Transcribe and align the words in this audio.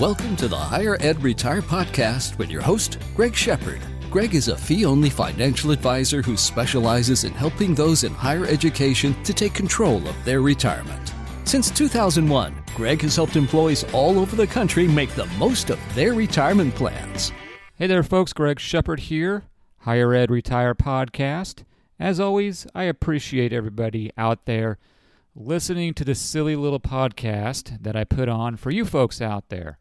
Welcome 0.00 0.34
to 0.36 0.48
the 0.48 0.56
Higher 0.56 0.96
Ed 0.98 1.22
Retire 1.22 1.62
Podcast 1.62 2.36
with 2.36 2.50
your 2.50 2.62
host, 2.62 2.98
Greg 3.14 3.32
Shepard. 3.32 3.80
Greg 4.10 4.34
is 4.34 4.48
a 4.48 4.56
fee 4.56 4.84
only 4.84 5.08
financial 5.08 5.70
advisor 5.70 6.20
who 6.20 6.36
specializes 6.36 7.22
in 7.22 7.32
helping 7.32 7.76
those 7.76 8.02
in 8.02 8.12
higher 8.12 8.44
education 8.46 9.14
to 9.22 9.32
take 9.32 9.54
control 9.54 10.04
of 10.08 10.24
their 10.24 10.40
retirement. 10.40 11.14
Since 11.44 11.70
2001, 11.70 12.56
Greg 12.74 13.02
has 13.02 13.14
helped 13.14 13.36
employees 13.36 13.84
all 13.92 14.18
over 14.18 14.34
the 14.34 14.48
country 14.48 14.88
make 14.88 15.10
the 15.10 15.26
most 15.38 15.70
of 15.70 15.78
their 15.94 16.12
retirement 16.12 16.74
plans. 16.74 17.30
Hey 17.76 17.86
there, 17.86 18.02
folks. 18.02 18.32
Greg 18.32 18.58
Shepard 18.58 18.98
here, 18.98 19.44
Higher 19.82 20.12
Ed 20.12 20.28
Retire 20.28 20.74
Podcast. 20.74 21.62
As 22.00 22.18
always, 22.18 22.66
I 22.74 22.82
appreciate 22.82 23.52
everybody 23.52 24.10
out 24.18 24.46
there 24.46 24.76
listening 25.36 25.94
to 25.94 26.04
this 26.04 26.18
silly 26.18 26.56
little 26.56 26.80
podcast 26.80 27.80
that 27.80 27.94
I 27.94 28.02
put 28.02 28.28
on 28.28 28.56
for 28.56 28.72
you 28.72 28.84
folks 28.84 29.20
out 29.20 29.50
there. 29.50 29.78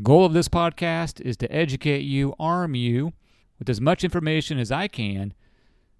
Goal 0.00 0.24
of 0.24 0.32
this 0.32 0.48
podcast 0.48 1.20
is 1.20 1.36
to 1.36 1.54
educate 1.54 2.00
you, 2.00 2.34
arm 2.40 2.74
you 2.74 3.12
with 3.58 3.68
as 3.68 3.78
much 3.78 4.04
information 4.04 4.58
as 4.58 4.72
I 4.72 4.88
can 4.88 5.34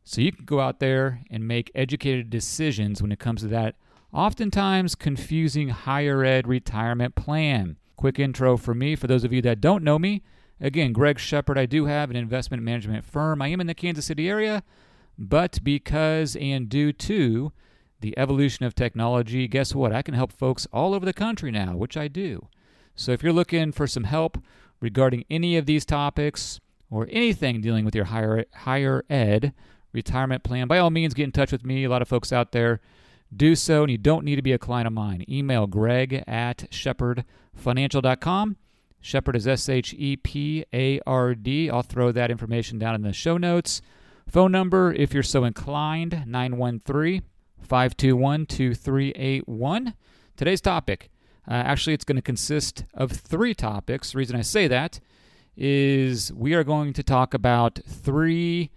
so 0.02 0.22
you 0.22 0.32
can 0.32 0.46
go 0.46 0.60
out 0.60 0.80
there 0.80 1.20
and 1.30 1.46
make 1.46 1.70
educated 1.74 2.30
decisions 2.30 3.02
when 3.02 3.12
it 3.12 3.18
comes 3.18 3.42
to 3.42 3.48
that 3.48 3.74
oftentimes 4.10 4.94
confusing 4.94 5.68
higher 5.68 6.24
ed 6.24 6.48
retirement 6.48 7.16
plan. 7.16 7.76
Quick 7.96 8.18
intro 8.18 8.56
for 8.56 8.72
me 8.72 8.96
for 8.96 9.08
those 9.08 9.24
of 9.24 9.32
you 9.32 9.42
that 9.42 9.60
don't 9.60 9.84
know 9.84 9.98
me. 9.98 10.22
Again, 10.58 10.94
Greg 10.94 11.18
Shepard, 11.18 11.58
I 11.58 11.66
do 11.66 11.84
have 11.84 12.08
an 12.08 12.16
investment 12.16 12.62
management 12.62 13.04
firm. 13.04 13.42
I 13.42 13.48
am 13.48 13.60
in 13.60 13.66
the 13.66 13.74
Kansas 13.74 14.06
City 14.06 14.26
area, 14.26 14.62
but 15.18 15.62
because 15.62 16.34
and 16.36 16.66
due 16.66 16.94
to 16.94 17.52
the 18.00 18.16
evolution 18.16 18.64
of 18.64 18.74
technology, 18.74 19.46
guess 19.48 19.74
what? 19.74 19.92
I 19.92 20.00
can 20.00 20.14
help 20.14 20.32
folks 20.32 20.66
all 20.72 20.94
over 20.94 21.04
the 21.04 21.12
country 21.12 21.50
now, 21.50 21.76
which 21.76 21.98
I 21.98 22.08
do. 22.08 22.48
So 22.94 23.12
if 23.12 23.22
you're 23.22 23.32
looking 23.32 23.72
for 23.72 23.86
some 23.86 24.04
help 24.04 24.38
regarding 24.80 25.24
any 25.30 25.56
of 25.56 25.66
these 25.66 25.84
topics 25.84 26.60
or 26.90 27.08
anything 27.10 27.60
dealing 27.60 27.84
with 27.84 27.94
your 27.94 28.06
higher 28.06 28.44
higher 28.54 29.04
ed 29.08 29.52
retirement 29.92 30.42
plan, 30.42 30.68
by 30.68 30.78
all 30.78 30.90
means 30.90 31.14
get 31.14 31.24
in 31.24 31.32
touch 31.32 31.52
with 31.52 31.64
me. 31.64 31.84
A 31.84 31.90
lot 31.90 32.02
of 32.02 32.08
folks 32.08 32.32
out 32.32 32.52
there 32.52 32.80
do 33.34 33.54
so, 33.54 33.82
and 33.82 33.90
you 33.90 33.98
don't 33.98 34.24
need 34.24 34.36
to 34.36 34.42
be 34.42 34.52
a 34.52 34.58
client 34.58 34.86
of 34.86 34.92
mine. 34.92 35.24
Email 35.28 35.66
greg 35.66 36.22
at 36.26 36.70
shepardfinancial.com. 36.70 38.56
Shepard 39.00 39.36
is 39.36 39.48
S 39.48 39.68
H 39.68 39.94
E 39.98 40.16
P 40.16 40.64
A 40.72 41.00
R 41.06 41.34
D. 41.34 41.68
I'll 41.70 41.82
throw 41.82 42.12
that 42.12 42.30
information 42.30 42.78
down 42.78 42.94
in 42.94 43.02
the 43.02 43.12
show 43.12 43.36
notes. 43.36 43.82
Phone 44.28 44.52
number, 44.52 44.92
if 44.92 45.12
you're 45.12 45.22
so 45.22 45.44
inclined, 45.44 46.24
913 46.26 47.22
521 47.60 48.46
2381. 48.46 49.94
Today's 50.36 50.60
topic 50.60 51.10
uh, 51.48 51.54
actually, 51.54 51.94
it's 51.94 52.04
going 52.04 52.16
to 52.16 52.22
consist 52.22 52.84
of 52.94 53.10
three 53.10 53.54
topics. 53.54 54.12
The 54.12 54.18
reason 54.18 54.36
I 54.36 54.42
say 54.42 54.68
that 54.68 55.00
is 55.56 56.32
we 56.32 56.54
are 56.54 56.64
going 56.64 56.92
to 56.92 57.02
talk 57.02 57.34
about 57.34 57.80
three 57.86 58.70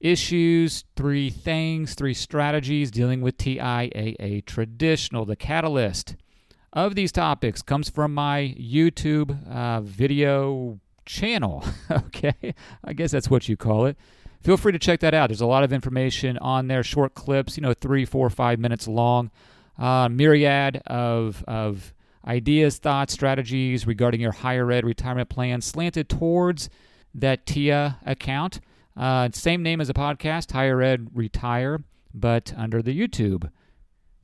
issues, 0.00 0.84
three 0.96 1.28
things, 1.28 1.94
three 1.94 2.14
strategies 2.14 2.90
dealing 2.90 3.20
with 3.20 3.36
TIAA 3.36 4.44
traditional. 4.46 5.24
The 5.24 5.36
catalyst 5.36 6.14
of 6.72 6.94
these 6.94 7.10
topics 7.10 7.62
comes 7.62 7.90
from 7.90 8.14
my 8.14 8.54
YouTube 8.58 9.48
uh, 9.50 9.80
video 9.80 10.78
channel. 11.04 11.64
okay, 11.90 12.54
I 12.84 12.92
guess 12.92 13.10
that's 13.10 13.28
what 13.28 13.48
you 13.48 13.56
call 13.56 13.86
it. 13.86 13.96
Feel 14.40 14.56
free 14.56 14.70
to 14.70 14.78
check 14.78 15.00
that 15.00 15.14
out. 15.14 15.30
There's 15.30 15.40
a 15.40 15.46
lot 15.46 15.64
of 15.64 15.72
information 15.72 16.38
on 16.38 16.68
there, 16.68 16.84
short 16.84 17.14
clips, 17.14 17.56
you 17.56 17.60
know, 17.60 17.74
three, 17.74 18.04
four, 18.04 18.30
five 18.30 18.60
minutes 18.60 18.86
long 18.86 19.32
uh, 19.78 20.08
myriad 20.08 20.82
of, 20.86 21.44
of 21.46 21.94
ideas, 22.26 22.78
thoughts, 22.78 23.12
strategies 23.12 23.86
regarding 23.86 24.20
your 24.20 24.32
higher 24.32 24.70
ed 24.70 24.84
retirement 24.84 25.28
plan 25.28 25.60
slanted 25.60 26.08
towards 26.08 26.68
that 27.14 27.46
TIA 27.46 27.98
account. 28.04 28.60
Uh, 28.96 29.28
same 29.32 29.62
name 29.62 29.80
as 29.80 29.88
a 29.88 29.94
podcast, 29.94 30.52
Higher 30.52 30.82
Ed 30.82 31.08
Retire, 31.14 31.84
but 32.12 32.52
under 32.56 32.82
the 32.82 32.98
YouTube 32.98 33.50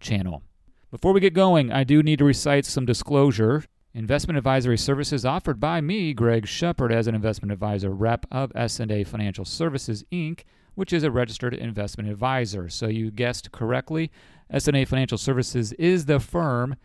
channel. 0.00 0.42
Before 0.90 1.12
we 1.12 1.20
get 1.20 1.34
going, 1.34 1.72
I 1.72 1.84
do 1.84 2.02
need 2.02 2.18
to 2.18 2.24
recite 2.24 2.66
some 2.66 2.84
disclosure. 2.84 3.64
Investment 3.94 4.36
advisory 4.36 4.76
services 4.76 5.24
offered 5.24 5.60
by 5.60 5.80
me, 5.80 6.12
Greg 6.12 6.46
Shepard, 6.48 6.92
as 6.92 7.06
an 7.06 7.14
investment 7.14 7.52
advisor 7.52 7.90
rep 7.90 8.26
of 8.30 8.50
S&A 8.56 9.04
Financial 9.04 9.44
Services 9.44 10.04
Inc., 10.12 10.42
which 10.74 10.92
is 10.92 11.04
a 11.04 11.10
registered 11.10 11.54
investment 11.54 12.08
advisor. 12.08 12.68
So 12.68 12.88
you 12.88 13.12
guessed 13.12 13.52
correctly. 13.52 14.10
S&A 14.54 14.84
Financial 14.84 15.18
Services 15.18 15.72
is 15.72 16.06
the 16.06 16.20
firm 16.20 16.76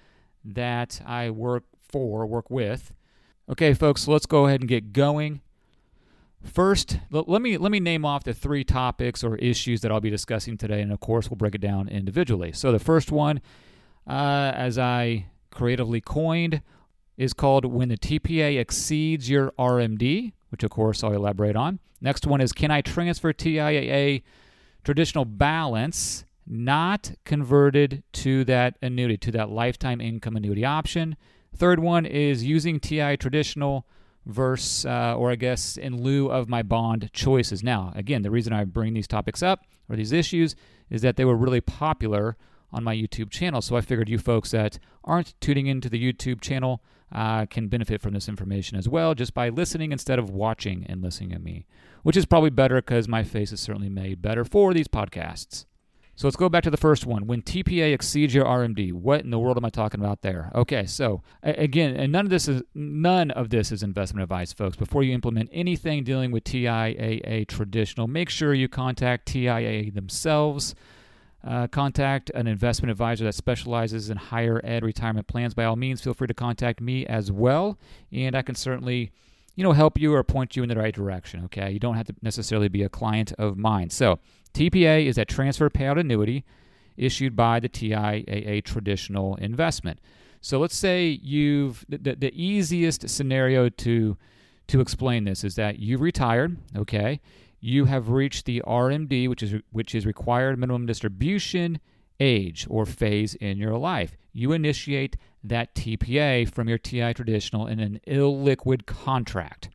that 0.44 1.02
I 1.06 1.30
work 1.30 1.66
for, 1.80 2.26
work 2.26 2.50
with. 2.50 2.92
Okay, 3.48 3.76
folks, 3.76 4.08
let's 4.08 4.26
go 4.26 4.48
ahead 4.48 4.62
and 4.62 4.68
get 4.68 4.92
going. 4.92 5.42
First, 6.44 6.98
let 7.12 7.42
me 7.42 7.58
let 7.58 7.72
me 7.72 7.80
name 7.80 8.06
off 8.06 8.24
the 8.24 8.34
three 8.34 8.64
topics 8.64 9.24
or 9.24 9.36
issues 9.36 9.82
that 9.82 9.92
I'll 9.92 10.00
be 10.00 10.10
discussing 10.10 10.58
today, 10.58 10.82
and 10.82 10.92
of 10.92 11.02
course, 11.02 11.30
we'll 11.30 11.36
break 11.36 11.54
it 11.54 11.62
down 11.62 11.90
individually. 11.90 12.54
So 12.54 12.72
the 12.72 12.80
first 12.80 13.12
one, 13.12 13.42
uh, 14.08 14.54
as 14.56 14.80
I 14.80 15.26
creatively 15.52 16.00
coined, 16.00 16.62
is 17.18 17.34
called 17.34 17.66
"When 17.66 17.90
the 17.90 17.98
TPA 17.98 18.58
exceeds 18.58 19.30
your 19.30 19.52
RMD," 19.60 20.32
which 20.50 20.64
of 20.64 20.72
course 20.72 21.04
I'll 21.04 21.12
elaborate 21.12 21.58
on. 21.58 21.80
Next 22.00 22.26
one 22.26 22.40
is 22.40 22.54
"Can 22.54 22.72
I 22.72 22.82
transfer 22.82 23.34
TIAA 23.34 24.24
traditional 24.86 25.26
balance 25.26 26.24
not 26.50 27.12
converted 27.26 28.04
to 28.12 28.44
that 28.46 28.76
annuity, 28.82 29.18
to 29.18 29.32
that 29.32 29.50
lifetime 29.50 30.02
income 30.02 30.36
annuity 30.36 30.66
option. 30.66 31.16
Third 31.56 31.80
one 31.80 32.06
is 32.06 32.44
using 32.44 32.80
TI 32.80 33.16
traditional 33.18 33.86
versus, 34.26 34.86
uh, 34.86 35.16
or 35.16 35.32
I 35.32 35.36
guess 35.36 35.78
in 35.78 36.02
lieu 36.02 36.30
of 36.30 36.50
my 36.50 36.64
bond 36.64 37.12
choices. 37.14 37.64
Now, 37.64 37.94
again, 37.96 38.24
the 38.24 38.32
reason 38.32 38.52
I 38.52 38.64
bring 38.64 38.94
these 38.94 39.08
topics 39.08 39.44
up 39.44 39.66
or 39.88 39.96
these 39.96 40.12
issues 40.12 40.56
is 40.90 41.04
that 41.04 41.18
they 41.18 41.26
were 41.26 41.36
really 41.36 41.62
popular 41.62 42.36
on 42.72 42.84
my 42.84 42.96
YouTube 42.96 43.30
channel. 43.30 43.62
So 43.62 43.76
I 43.76 43.82
figured 43.82 44.10
you 44.10 44.18
folks 44.18 44.52
that 44.52 44.80
aren't 45.04 45.40
tuning 45.40 45.68
into 45.68 45.90
the 45.90 46.02
YouTube 46.02 46.42
channel 46.42 46.84
uh, 47.12 47.46
can 47.48 47.68
benefit 47.68 48.02
from 48.02 48.14
this 48.14 48.30
information 48.30 48.78
as 48.78 48.88
well 48.88 49.16
just 49.16 49.34
by 49.34 49.50
listening 49.50 49.92
instead 49.92 50.20
of 50.20 50.30
watching 50.30 50.86
and 50.88 51.02
listening 51.02 51.32
to 51.32 51.40
me, 51.40 51.66
which 52.04 52.18
is 52.18 52.26
probably 52.26 52.52
better 52.52 52.76
because 52.76 53.08
my 53.08 53.24
face 53.24 53.52
is 53.52 53.60
certainly 53.60 53.90
made 53.90 54.22
better 54.22 54.46
for 54.46 54.74
these 54.74 54.88
podcasts. 54.88 55.66
So 56.20 56.28
let's 56.28 56.36
go 56.36 56.50
back 56.50 56.64
to 56.64 56.70
the 56.70 56.76
first 56.76 57.06
one. 57.06 57.28
When 57.28 57.42
TPA 57.42 57.94
exceeds 57.94 58.34
your 58.34 58.44
RMD, 58.44 58.92
what 58.92 59.22
in 59.22 59.30
the 59.30 59.40
world 59.40 59.56
am 59.56 59.64
I 59.64 59.70
talking 59.70 60.02
about 60.02 60.22
there? 60.22 60.52
Okay, 60.54 60.86
so 60.86 61.22
again, 61.44 61.96
and 61.96 62.12
none 62.12 62.26
of 62.26 62.30
this 62.30 62.50
is 62.50 62.62
none 62.76 63.32
of 63.32 63.52
this 63.52 63.72
is 63.72 63.84
investment 63.84 64.24
advice, 64.24 64.52
folks. 64.52 64.76
Before 64.76 65.02
you 65.02 65.14
implement 65.14 65.50
anything 65.54 66.04
dealing 66.04 66.32
with 66.32 66.44
TIAA 66.44 67.48
traditional, 67.48 68.08
make 68.08 68.30
sure 68.30 68.54
you 68.54 68.68
contact 68.68 69.30
TIAA 69.30 69.94
themselves. 69.94 70.76
Uh, 71.42 71.68
contact 71.68 72.30
an 72.32 72.48
investment 72.48 72.92
advisor 72.92 73.24
that 73.24 73.34
specializes 73.34 74.10
in 74.10 74.18
higher 74.18 74.60
ed 74.66 74.84
retirement 74.84 75.26
plans. 75.26 75.54
By 75.54 75.64
all 75.64 75.78
means, 75.78 76.02
feel 76.02 76.14
free 76.14 76.28
to 76.28 76.34
contact 76.34 76.82
me 76.82 77.06
as 77.06 77.32
well, 77.32 77.80
and 78.12 78.36
I 78.36 78.42
can 78.42 78.56
certainly 78.56 79.14
you 79.60 79.64
know, 79.64 79.74
help 79.74 80.00
you 80.00 80.14
or 80.14 80.24
point 80.24 80.56
you 80.56 80.64
in 80.64 80.70
the 80.70 80.78
right 80.78 80.96
direction. 80.96 81.44
Okay, 81.44 81.70
you 81.70 81.80
don't 81.80 81.96
have 81.96 82.08
to 82.08 82.16
necessarily 82.22 82.70
be 82.70 82.82
a 82.82 82.88
client 82.88 83.34
of 83.38 83.58
mine. 83.58 83.90
So 83.90 84.20
TPA 84.54 85.06
is 85.06 85.18
a 85.18 85.26
transfer 85.26 85.70
payout 85.70 86.00
annuity 86.00 86.44
issued 86.98 87.36
by 87.36 87.60
the 87.60 87.70
TIAA 87.70 88.64
traditional 88.64 89.36
investment. 89.36 90.00
So 90.42 90.60
let's 90.60 90.76
say 90.76 91.20
you've 91.22 91.86
the, 91.90 92.16
the 92.16 92.34
easiest 92.34 93.10
scenario 93.10 93.70
to 93.70 94.18
to 94.68 94.82
explain 94.82 95.24
this 95.24 95.44
is 95.44 95.56
that 95.56 95.80
you've 95.80 96.02
retired, 96.02 96.58
okay? 96.78 97.20
You 97.60 97.86
have 97.86 98.10
reached 98.10 98.46
the 98.46 98.62
RMD, 98.66 99.28
which 99.28 99.44
is 99.44 99.56
which 99.72 99.96
is 99.96 100.06
required 100.06 100.58
minimum 100.60 100.86
distribution 100.86 101.80
age 102.20 102.68
or 102.70 102.86
phase 102.86 103.36
in 103.36 103.58
your 103.58 103.78
life. 103.78 104.16
You 104.34 104.52
initiate 104.52 105.18
that 105.44 105.74
TPA 105.76 106.54
from 106.54 106.70
your 106.70 106.78
TI 106.78 107.14
traditional 107.14 107.68
in 107.68 107.80
an 107.80 108.00
illiquid 108.08 108.86
contract. 108.86 109.70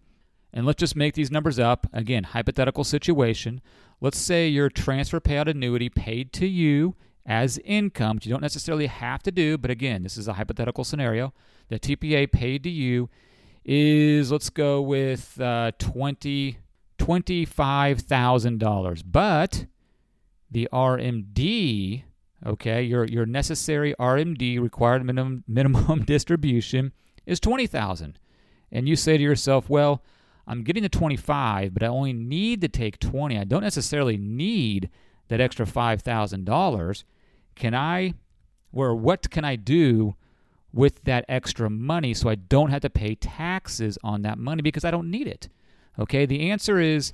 And 0.54 0.64
let's 0.64 0.78
just 0.78 0.94
make 0.94 1.14
these 1.14 1.32
numbers 1.32 1.58
up. 1.58 1.88
Again, 1.92 2.22
hypothetical 2.22 2.84
situation. 2.84 3.60
Let's 4.00 4.18
say 4.18 4.46
your 4.46 4.70
transfer 4.70 5.18
payout 5.18 5.48
annuity 5.48 5.88
paid 5.88 6.32
to 6.34 6.46
you 6.46 6.94
as 7.26 7.58
income, 7.64 8.16
which 8.16 8.26
you 8.26 8.32
don't 8.32 8.40
necessarily 8.40 8.86
have 8.86 9.20
to 9.24 9.32
do, 9.32 9.58
but 9.58 9.72
again, 9.72 10.04
this 10.04 10.16
is 10.16 10.28
a 10.28 10.34
hypothetical 10.34 10.84
scenario. 10.84 11.34
The 11.68 11.80
TPA 11.80 12.30
paid 12.30 12.62
to 12.62 12.70
you 12.70 13.10
is, 13.64 14.30
let's 14.30 14.48
go 14.48 14.80
with 14.80 15.40
uh, 15.40 15.72
20, 15.78 16.58
$25,000. 16.98 19.02
But 19.04 19.66
the 20.48 20.68
RMD, 20.72 22.04
okay, 22.46 22.82
your, 22.82 23.04
your 23.06 23.26
necessary 23.26 23.92
RMD, 23.98 24.60
required 24.60 25.04
minimum, 25.04 25.42
minimum 25.48 26.04
distribution, 26.04 26.92
is 27.26 27.40
20000 27.40 28.20
And 28.70 28.88
you 28.88 28.94
say 28.94 29.16
to 29.16 29.22
yourself, 29.22 29.68
well, 29.68 30.04
I'm 30.46 30.62
getting 30.62 30.82
the 30.82 30.88
25, 30.88 31.75
but 31.75 31.82
I 31.82 31.87
only 31.87 32.12
need 32.12 32.61
to 32.61 32.69
take 32.69 32.99
20. 32.99 33.38
I 33.38 33.44
don't 33.44 33.62
necessarily 33.62 34.17
need 34.17 34.91
that 35.29 35.41
extra 35.41 35.67
$5,000. 35.67 37.05
Can 37.55 37.75
I, 37.75 38.14
or 38.73 38.94
what 38.94 39.31
can 39.31 39.44
I 39.44 39.56
do 39.56 40.17
with 40.73 41.05
that 41.05 41.25
extra 41.29 41.70
money 41.70 42.12
so 42.12 42.29
I 42.29 42.35
don't 42.35 42.70
have 42.70 42.82
to 42.82 42.91
pay 42.91 43.14
taxes 43.14 43.96
on 44.02 44.23
that 44.23 44.38
money 44.38 44.61
because 44.61 44.85
I 44.85 44.91
don't 44.91 45.11
need 45.11 45.29
it. 45.29 45.49
Okay, 45.99 46.26
the 46.26 46.50
answer 46.50 46.81
is 46.81 47.12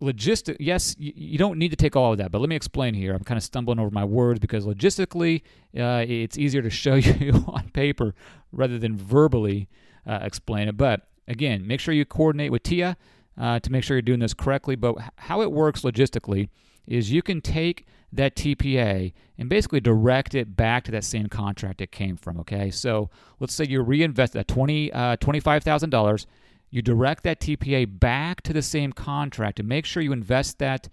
logistic 0.00 0.56
yes 0.60 0.94
you, 0.98 1.36
don't 1.38 1.58
need 1.58 1.70
to 1.70 1.76
take 1.76 1.96
all 1.96 2.12
of 2.12 2.18
that 2.18 2.30
but 2.30 2.40
let 2.40 2.48
me 2.48 2.54
explain 2.54 2.94
here 2.94 3.12
i'm 3.14 3.24
kind 3.24 3.36
of 3.36 3.42
stumbling 3.42 3.80
over 3.80 3.90
my 3.90 4.04
words 4.04 4.38
because 4.38 4.64
logistically 4.64 5.42
uh, 5.76 6.04
it's 6.06 6.38
easier 6.38 6.62
to 6.62 6.70
show 6.70 6.94
you 6.94 7.44
on 7.48 7.68
paper 7.70 8.14
rather 8.52 8.78
than 8.78 8.96
verbally 8.96 9.68
uh, 10.06 10.20
explain 10.22 10.68
it 10.68 10.76
but 10.76 11.08
again 11.28 11.64
make 11.66 11.78
sure 11.78 11.94
you 11.94 12.04
coordinate 12.04 12.50
with 12.50 12.62
tia 12.62 12.96
uh, 13.38 13.60
to 13.60 13.70
make 13.70 13.84
sure 13.84 13.96
you're 13.96 14.02
doing 14.02 14.18
this 14.18 14.34
correctly 14.34 14.74
but 14.74 14.96
how 15.16 15.40
it 15.40 15.52
works 15.52 15.82
logistically 15.82 16.48
is 16.88 17.12
you 17.12 17.22
can 17.22 17.40
take 17.40 17.86
that 18.12 18.34
TPA 18.34 19.12
and 19.36 19.48
basically 19.48 19.80
direct 19.80 20.34
it 20.34 20.56
back 20.56 20.84
to 20.84 20.90
that 20.90 21.04
same 21.04 21.28
contract 21.28 21.82
it 21.82 21.92
came 21.92 22.16
from. 22.16 22.40
Okay, 22.40 22.70
so 22.70 23.10
let's 23.38 23.52
say 23.52 23.66
you 23.68 23.82
reinvest 23.82 24.32
that 24.32 24.48
20, 24.48 24.90
uh, 24.92 25.16
$25,000 25.18 26.26
you 26.70 26.82
direct 26.82 27.22
that 27.24 27.40
TPA 27.40 27.98
back 27.98 28.42
to 28.42 28.52
the 28.52 28.62
same 28.62 28.92
contract 28.92 29.58
and 29.58 29.68
make 29.68 29.86
sure 29.86 30.02
you 30.02 30.12
invest 30.12 30.58
that 30.58 30.88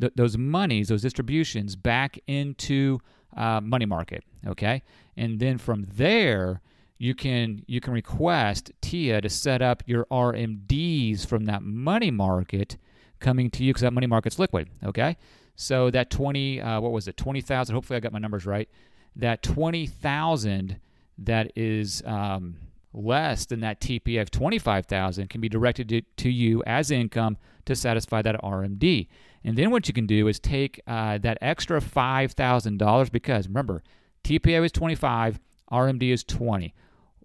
th- 0.00 0.12
those 0.16 0.38
monies, 0.38 0.88
those 0.88 1.02
distributions, 1.02 1.76
back 1.76 2.18
into 2.26 2.98
uh, 3.36 3.60
money 3.60 3.84
market. 3.84 4.24
Okay, 4.46 4.82
and 5.16 5.38
then 5.38 5.58
from 5.58 5.86
there 5.92 6.60
you 7.02 7.16
can 7.16 7.64
you 7.66 7.80
can 7.80 7.92
request 7.92 8.70
TIA 8.80 9.20
to 9.20 9.28
set 9.28 9.60
up 9.60 9.82
your 9.86 10.04
RMDs 10.04 11.26
from 11.26 11.46
that 11.46 11.64
money 11.64 12.12
market 12.12 12.76
coming 13.18 13.50
to 13.50 13.64
you 13.64 13.72
because 13.72 13.82
that 13.82 13.92
money 13.92 14.06
market's 14.06 14.38
liquid. 14.38 14.70
Okay, 14.84 15.16
so 15.56 15.90
that 15.90 16.10
twenty 16.10 16.60
uh, 16.60 16.80
what 16.80 16.92
was 16.92 17.08
it 17.08 17.16
twenty 17.16 17.40
thousand? 17.40 17.74
Hopefully 17.74 17.96
I 17.96 18.00
got 18.00 18.12
my 18.12 18.20
numbers 18.20 18.46
right. 18.46 18.68
That 19.16 19.42
twenty 19.42 19.84
thousand 19.84 20.78
that 21.18 21.50
is 21.56 22.04
um, 22.06 22.58
less 22.94 23.46
than 23.46 23.60
that 23.60 23.80
TP 23.80 24.20
of 24.20 24.30
25,000 24.30 25.28
can 25.28 25.40
be 25.40 25.48
directed 25.48 25.88
to, 25.90 26.02
to, 26.16 26.30
you 26.30 26.62
as 26.66 26.90
income 26.90 27.36
to 27.66 27.76
satisfy 27.76 28.22
that 28.22 28.40
RMD. 28.42 29.08
And 29.44 29.56
then 29.56 29.70
what 29.70 29.88
you 29.88 29.94
can 29.94 30.06
do 30.06 30.26
is 30.26 30.40
take 30.40 30.80
uh, 30.86 31.18
that 31.18 31.38
extra 31.42 31.80
$5,000 31.80 33.12
because 33.12 33.46
remember, 33.46 33.82
TPA 34.24 34.64
is 34.64 34.72
25, 34.72 35.38
RMD 35.70 36.12
is 36.12 36.24
20. 36.24 36.74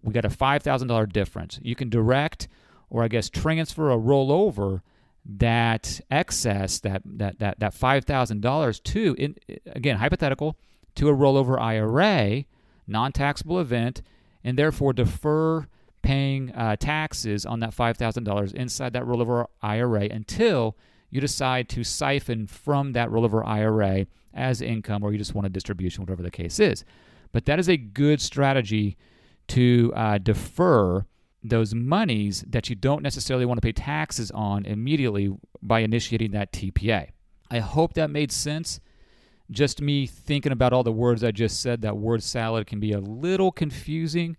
We 0.08 0.14
got 0.14 0.24
a 0.24 0.30
$5,000 0.30 1.12
difference. 1.12 1.60
You 1.62 1.76
can 1.76 1.90
direct 1.90 2.48
or 2.90 3.04
I 3.04 3.10
guess 3.10 3.30
transfer 3.30 3.92
or 3.92 4.00
roll 4.00 4.32
over 4.32 4.82
that 5.26 6.00
excess, 6.10 6.80
that 6.80 7.02
that 7.04 7.40
that, 7.40 7.60
that 7.60 7.76
$5,000 7.76 8.84
to 8.84 9.16
in, 9.20 9.36
again, 9.66 9.98
hypothetical, 9.98 10.58
to 10.96 11.10
a 11.10 11.14
rollover 11.14 11.60
IRA, 11.60 12.46
non-taxable 12.88 13.60
event 13.60 14.02
and 14.46 14.58
therefore 14.58 14.94
defer 14.94 15.68
paying 16.02 16.54
uh, 16.54 16.78
taxes 16.78 17.46
on 17.46 17.60
that 17.60 17.76
$5,000 17.76 18.54
inside 18.54 18.94
that 18.94 19.04
rollover 19.04 19.48
IRA 19.62 20.06
until 20.06 20.78
you 21.10 21.20
decide 21.20 21.68
to 21.68 21.84
siphon 21.84 22.48
from 22.48 22.94
that 22.94 23.10
rollover 23.10 23.46
IRA 23.46 24.08
as 24.34 24.62
income 24.62 25.04
or 25.04 25.12
you 25.12 25.18
just 25.18 25.36
want 25.36 25.46
a 25.46 25.50
distribution, 25.50 26.02
whatever 26.02 26.24
the 26.24 26.32
case 26.32 26.62
is. 26.62 26.86
But 27.34 27.44
that 27.46 27.60
is 27.60 27.68
a 27.68 27.76
good 27.76 28.22
strategy 28.22 28.96
to 29.50 29.94
uh, 29.96 30.18
defer 30.18 31.06
those 31.44 31.74
monies 31.74 32.44
that 32.48 32.70
you 32.70 32.76
don't 32.76 33.04
necessarily 33.04 33.46
want 33.46 33.58
to 33.58 33.66
pay 33.66 33.72
taxes 33.72 34.32
on 34.32 34.66
immediately 34.66 35.34
by 35.62 35.80
initiating 35.80 36.32
that 36.32 36.52
TPA. 36.52 37.10
I 37.50 37.60
hope 37.60 37.94
that 37.94 38.10
made 38.10 38.32
sense 38.32 38.80
just 39.50 39.82
me 39.82 40.06
thinking 40.06 40.52
about 40.52 40.74
all 40.74 40.84
the 40.84 40.92
words 40.92 41.24
I 41.24 41.32
just 41.32 41.62
said, 41.62 41.82
that 41.82 41.98
word 41.98 42.22
salad 42.22 42.68
can 42.68 42.80
be 42.80 42.92
a 42.92 43.00
little 43.00 43.52
confusing. 43.52 44.38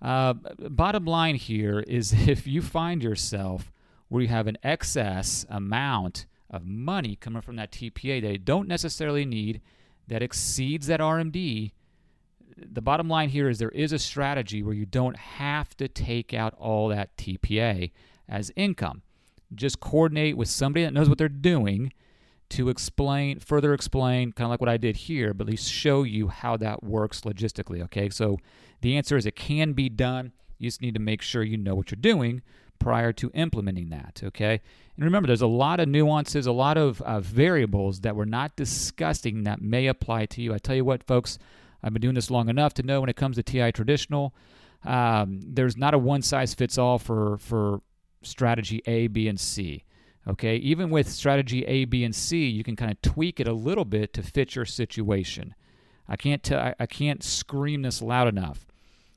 Uh, 0.00 0.34
bottom 0.70 1.04
line 1.04 1.34
here 1.34 1.80
is 1.80 2.12
if 2.28 2.46
you 2.46 2.62
find 2.62 3.02
yourself 3.02 3.70
where 4.08 4.22
you 4.22 4.28
have 4.28 4.46
an 4.46 4.58
excess 4.62 5.44
amount 5.50 6.26
of 6.50 6.64
money 6.64 7.14
coming 7.16 7.42
from 7.42 7.56
that 7.56 7.72
TPA 7.72 8.22
that 8.22 8.32
you 8.32 8.38
don't 8.38 8.68
necessarily 8.68 9.26
need, 9.26 9.60
that 10.06 10.22
exceeds 10.22 10.86
that 10.86 11.00
RMD, 11.00 11.72
the 12.72 12.82
bottom 12.82 13.08
line 13.08 13.28
here 13.28 13.48
is 13.48 13.58
there 13.58 13.70
is 13.70 13.92
a 13.92 13.98
strategy 13.98 14.62
where 14.62 14.74
you 14.74 14.86
don't 14.86 15.16
have 15.16 15.76
to 15.76 15.88
take 15.88 16.34
out 16.34 16.54
all 16.54 16.88
that 16.88 17.16
TPA 17.16 17.90
as 18.28 18.52
income. 18.56 19.02
Just 19.54 19.80
coordinate 19.80 20.36
with 20.36 20.48
somebody 20.48 20.84
that 20.84 20.92
knows 20.92 21.08
what 21.08 21.18
they're 21.18 21.28
doing 21.28 21.92
to 22.50 22.68
explain, 22.68 23.40
further 23.40 23.74
explain, 23.74 24.32
kind 24.32 24.46
of 24.46 24.50
like 24.50 24.60
what 24.60 24.68
I 24.68 24.76
did 24.76 24.96
here, 24.96 25.34
but 25.34 25.46
at 25.46 25.50
least 25.50 25.70
show 25.70 26.02
you 26.02 26.28
how 26.28 26.56
that 26.56 26.82
works 26.82 27.22
logistically. 27.22 27.82
Okay, 27.84 28.08
so 28.10 28.38
the 28.80 28.96
answer 28.96 29.16
is 29.16 29.26
it 29.26 29.36
can 29.36 29.72
be 29.72 29.88
done. 29.88 30.32
You 30.58 30.68
just 30.68 30.82
need 30.82 30.94
to 30.94 31.00
make 31.00 31.22
sure 31.22 31.42
you 31.42 31.56
know 31.56 31.74
what 31.74 31.90
you're 31.90 32.00
doing 32.00 32.42
prior 32.78 33.12
to 33.12 33.30
implementing 33.34 33.90
that. 33.90 34.22
Okay, 34.24 34.60
and 34.96 35.04
remember, 35.04 35.26
there's 35.26 35.42
a 35.42 35.46
lot 35.46 35.78
of 35.78 35.88
nuances, 35.88 36.46
a 36.46 36.52
lot 36.52 36.78
of 36.78 37.02
uh, 37.02 37.20
variables 37.20 38.00
that 38.00 38.16
we're 38.16 38.24
not 38.24 38.56
discussing 38.56 39.44
that 39.44 39.60
may 39.60 39.86
apply 39.86 40.26
to 40.26 40.42
you. 40.42 40.54
I 40.54 40.58
tell 40.58 40.76
you 40.76 40.84
what, 40.84 41.04
folks, 41.04 41.38
I've 41.82 41.92
been 41.92 42.02
doing 42.02 42.14
this 42.14 42.30
long 42.30 42.48
enough 42.48 42.74
to 42.74 42.82
know 42.82 43.00
when 43.00 43.10
it 43.10 43.16
comes 43.16 43.36
to 43.36 43.42
TI 43.42 43.72
traditional, 43.72 44.34
um, 44.84 45.40
there's 45.44 45.76
not 45.76 45.94
a 45.94 45.98
one 45.98 46.22
size 46.22 46.54
fits 46.54 46.78
all 46.78 46.98
for 46.98 47.38
for 47.38 47.80
strategy 48.22 48.82
A, 48.86 49.06
B, 49.06 49.28
and 49.28 49.38
C. 49.38 49.84
Okay, 50.26 50.56
even 50.56 50.90
with 50.90 51.08
strategy 51.08 51.64
A, 51.64 51.86
B, 51.86 52.04
and 52.04 52.14
C, 52.14 52.46
you 52.46 52.62
can 52.62 52.76
kind 52.76 52.90
of 52.90 53.00
tweak 53.00 53.40
it 53.40 53.48
a 53.48 53.52
little 53.52 53.84
bit 53.84 54.12
to 54.14 54.22
fit 54.22 54.54
your 54.54 54.66
situation. 54.66 55.54
I 56.06 56.16
can't 56.16 56.42
tell, 56.42 56.60
I, 56.60 56.74
I 56.78 56.86
can't 56.86 57.22
scream 57.22 57.82
this 57.82 58.02
loud 58.02 58.28
enough 58.28 58.66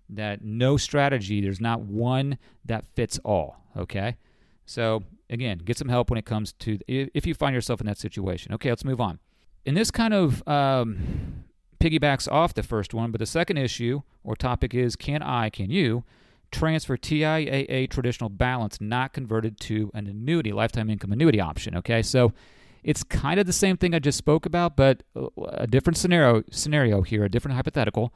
that 0.09 0.43
no 0.43 0.77
strategy, 0.77 1.41
there's 1.41 1.61
not 1.61 1.81
one 1.81 2.37
that 2.65 2.85
fits 2.85 3.19
all. 3.25 3.57
Okay, 3.75 4.17
so 4.65 5.03
again, 5.29 5.57
get 5.59 5.77
some 5.77 5.89
help 5.89 6.09
when 6.09 6.17
it 6.17 6.25
comes 6.25 6.53
to 6.53 6.79
if 6.87 7.25
you 7.25 7.33
find 7.33 7.53
yourself 7.53 7.81
in 7.81 7.87
that 7.87 7.97
situation. 7.97 8.53
Okay, 8.53 8.69
let's 8.69 8.85
move 8.85 9.01
on. 9.01 9.19
In 9.65 9.75
this 9.75 9.91
kind 9.91 10.13
of 10.13 10.47
um, 10.47 11.43
piggybacks 11.81 12.31
off 12.31 12.53
the 12.53 12.63
first 12.63 12.93
one, 12.93 13.11
but 13.11 13.19
the 13.19 13.25
second 13.25 13.57
issue 13.57 14.01
or 14.23 14.35
topic 14.35 14.73
is 14.73 14.95
can 14.95 15.21
I, 15.21 15.49
can 15.49 15.69
you 15.69 16.03
transfer 16.51 16.97
TIAA 16.97 17.89
traditional 17.89 18.29
balance 18.29 18.79
not 18.79 19.13
converted 19.13 19.59
to 19.61 19.89
an 19.93 20.07
annuity, 20.07 20.51
lifetime 20.51 20.89
income 20.89 21.11
annuity 21.11 21.39
option. 21.39 21.75
Okay, 21.77 22.01
so 22.01 22.33
it's 22.83 23.03
kind 23.03 23.39
of 23.39 23.45
the 23.45 23.53
same 23.53 23.77
thing 23.77 23.95
I 23.95 23.99
just 23.99 24.17
spoke 24.17 24.45
about, 24.45 24.75
but 24.75 25.03
a 25.53 25.67
different 25.67 25.97
scenario 25.97 26.43
scenario 26.51 27.01
here, 27.01 27.23
a 27.23 27.29
different 27.29 27.55
hypothetical, 27.55 28.13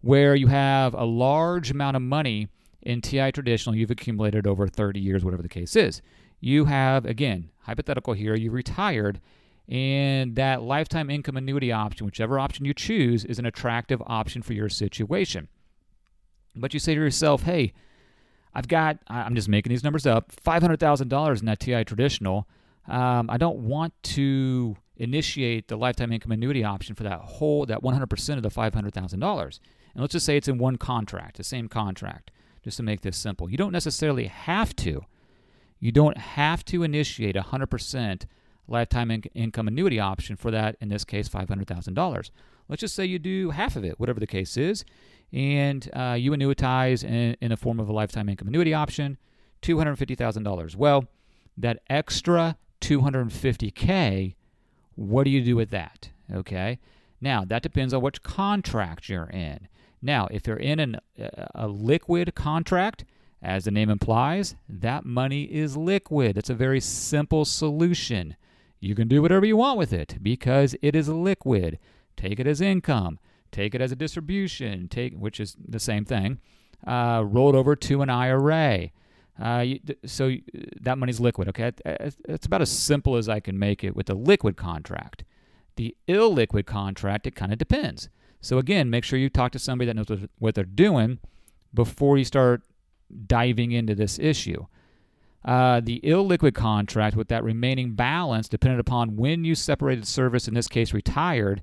where 0.00 0.34
you 0.34 0.48
have 0.48 0.94
a 0.94 1.04
large 1.04 1.70
amount 1.70 1.96
of 1.96 2.02
money 2.02 2.48
in 2.82 3.00
TI 3.00 3.32
traditional 3.32 3.74
you've 3.74 3.90
accumulated 3.90 4.46
over 4.46 4.66
30 4.68 5.00
years, 5.00 5.24
whatever 5.24 5.42
the 5.42 5.48
case 5.48 5.76
is. 5.76 6.02
You 6.40 6.66
have, 6.66 7.06
again, 7.06 7.50
hypothetical 7.60 8.12
here, 8.12 8.34
you 8.34 8.50
retired, 8.50 9.20
and 9.68 10.36
that 10.36 10.62
lifetime 10.62 11.08
income 11.08 11.36
annuity 11.36 11.72
option, 11.72 12.04
whichever 12.04 12.38
option 12.38 12.64
you 12.64 12.74
choose, 12.74 13.24
is 13.24 13.38
an 13.38 13.46
attractive 13.46 14.02
option 14.06 14.42
for 14.42 14.52
your 14.52 14.68
situation. 14.68 15.48
But 16.54 16.74
you 16.74 16.80
say 16.80 16.94
to 16.94 17.00
yourself, 17.00 17.42
hey, 17.42 17.72
I've 18.54 18.68
got, 18.68 18.98
I'm 19.08 19.34
just 19.34 19.48
making 19.48 19.70
these 19.70 19.82
numbers 19.82 20.06
up, 20.06 20.32
$500,000 20.44 21.40
in 21.40 21.46
that 21.46 21.60
TI 21.60 21.84
traditional. 21.84 22.46
Um, 22.86 23.28
I 23.30 23.38
don't 23.38 23.60
want 23.60 23.94
to 24.02 24.76
initiate 24.96 25.68
the 25.68 25.76
lifetime 25.76 26.12
income 26.12 26.32
annuity 26.32 26.62
option 26.62 26.94
for 26.94 27.02
that 27.02 27.20
whole, 27.20 27.66
that 27.66 27.82
100% 27.82 28.36
of 28.36 28.42
the 28.42 28.48
$500,000. 28.50 29.58
And 29.94 30.00
let's 30.00 30.12
just 30.12 30.26
say 30.26 30.36
it's 30.36 30.48
in 30.48 30.58
one 30.58 30.76
contract, 30.76 31.38
the 31.38 31.44
same 31.44 31.68
contract, 31.68 32.30
just 32.62 32.76
to 32.76 32.82
make 32.82 33.00
this 33.00 33.16
simple. 33.16 33.50
You 33.50 33.56
don't 33.56 33.72
necessarily 33.72 34.26
have 34.26 34.76
to. 34.76 35.04
You 35.80 35.90
don't 35.90 36.18
have 36.18 36.64
to 36.66 36.82
initiate 36.82 37.36
a 37.36 37.42
100% 37.42 38.24
lifetime 38.66 39.10
in- 39.10 39.22
income 39.34 39.68
annuity 39.68 40.00
option 40.00 40.36
for 40.36 40.50
that, 40.50 40.76
in 40.80 40.88
this 40.88 41.04
case, 41.04 41.28
$500,000. 41.28 42.30
Let's 42.68 42.80
just 42.80 42.94
say 42.94 43.04
you 43.04 43.18
do 43.18 43.50
half 43.50 43.76
of 43.76 43.84
it, 43.84 44.00
whatever 44.00 44.20
the 44.20 44.26
case 44.26 44.56
is 44.56 44.84
and 45.34 45.90
uh, 45.94 46.16
you 46.18 46.30
annuitize 46.30 47.02
in, 47.02 47.36
in 47.40 47.50
the 47.50 47.56
form 47.56 47.80
of 47.80 47.88
a 47.88 47.92
lifetime 47.92 48.28
income 48.28 48.46
annuity 48.46 48.72
option, 48.72 49.18
$250,000. 49.62 50.76
Well, 50.76 51.06
that 51.58 51.80
extra 51.90 52.56
250K, 52.80 54.36
what 54.94 55.24
do 55.24 55.30
you 55.30 55.42
do 55.42 55.56
with 55.56 55.70
that? 55.70 56.10
Okay. 56.32 56.78
Now, 57.20 57.44
that 57.44 57.62
depends 57.62 57.92
on 57.92 58.00
which 58.00 58.22
contract 58.22 59.08
you're 59.08 59.30
in. 59.30 59.66
Now, 60.00 60.28
if 60.30 60.46
you're 60.46 60.56
in 60.56 60.78
an, 60.78 61.00
a 61.54 61.66
liquid 61.66 62.34
contract, 62.36 63.04
as 63.42 63.64
the 63.64 63.70
name 63.72 63.90
implies, 63.90 64.54
that 64.68 65.04
money 65.04 65.44
is 65.44 65.76
liquid. 65.76 66.38
It's 66.38 66.50
a 66.50 66.54
very 66.54 66.80
simple 66.80 67.44
solution. 67.44 68.36
You 68.84 68.94
can 68.94 69.08
do 69.08 69.22
whatever 69.22 69.46
you 69.46 69.56
want 69.56 69.78
with 69.78 69.92
it 69.92 70.18
because 70.22 70.76
it 70.82 70.94
is 70.94 71.08
liquid. 71.08 71.78
Take 72.16 72.38
it 72.38 72.46
as 72.46 72.60
income 72.60 73.18
take 73.54 73.74
it 73.74 73.80
as 73.80 73.92
a 73.92 73.96
distribution, 73.96 74.88
take 74.88 75.14
which 75.14 75.38
is 75.38 75.56
the 75.66 75.78
same 75.78 76.04
thing, 76.04 76.38
uh, 76.86 77.22
roll 77.24 77.48
it 77.50 77.54
over 77.54 77.76
to 77.76 78.02
an 78.02 78.10
IRA. 78.10 78.90
Uh, 79.42 79.64
you, 79.64 79.80
so 80.04 80.32
that 80.80 80.98
money's 80.98 81.20
liquid. 81.20 81.48
Okay, 81.48 81.72
it's 81.84 82.46
about 82.46 82.62
as 82.62 82.70
simple 82.70 83.16
as 83.16 83.28
I 83.28 83.40
can 83.40 83.58
make 83.58 83.82
it 83.82 83.96
with 83.96 84.06
the 84.06 84.14
liquid 84.14 84.56
contract. 84.56 85.24
The 85.76 85.96
illiquid 86.08 86.66
contract, 86.66 87.26
it 87.26 87.34
kind 87.34 87.52
of 87.52 87.58
depends. 87.58 88.08
So 88.40 88.58
again, 88.58 88.90
make 88.90 89.04
sure 89.04 89.18
you 89.18 89.30
talk 89.30 89.52
to 89.52 89.58
somebody 89.58 89.86
that 89.86 89.96
knows 89.96 90.28
what 90.38 90.54
they're 90.54 90.64
doing 90.64 91.18
before 91.72 92.18
you 92.18 92.24
start 92.24 92.62
diving 93.26 93.72
into 93.72 93.94
this 93.94 94.18
issue. 94.18 94.66
Uh, 95.44 95.80
the 95.80 96.00
illiquid 96.02 96.54
contract 96.54 97.16
with 97.16 97.28
that 97.28 97.44
remaining 97.44 97.94
balance, 97.94 98.48
dependent 98.48 98.80
upon 98.80 99.16
when 99.16 99.44
you 99.44 99.54
separated 99.54 100.06
service, 100.06 100.48
in 100.48 100.54
this 100.54 100.68
case 100.68 100.94
retired, 100.94 101.62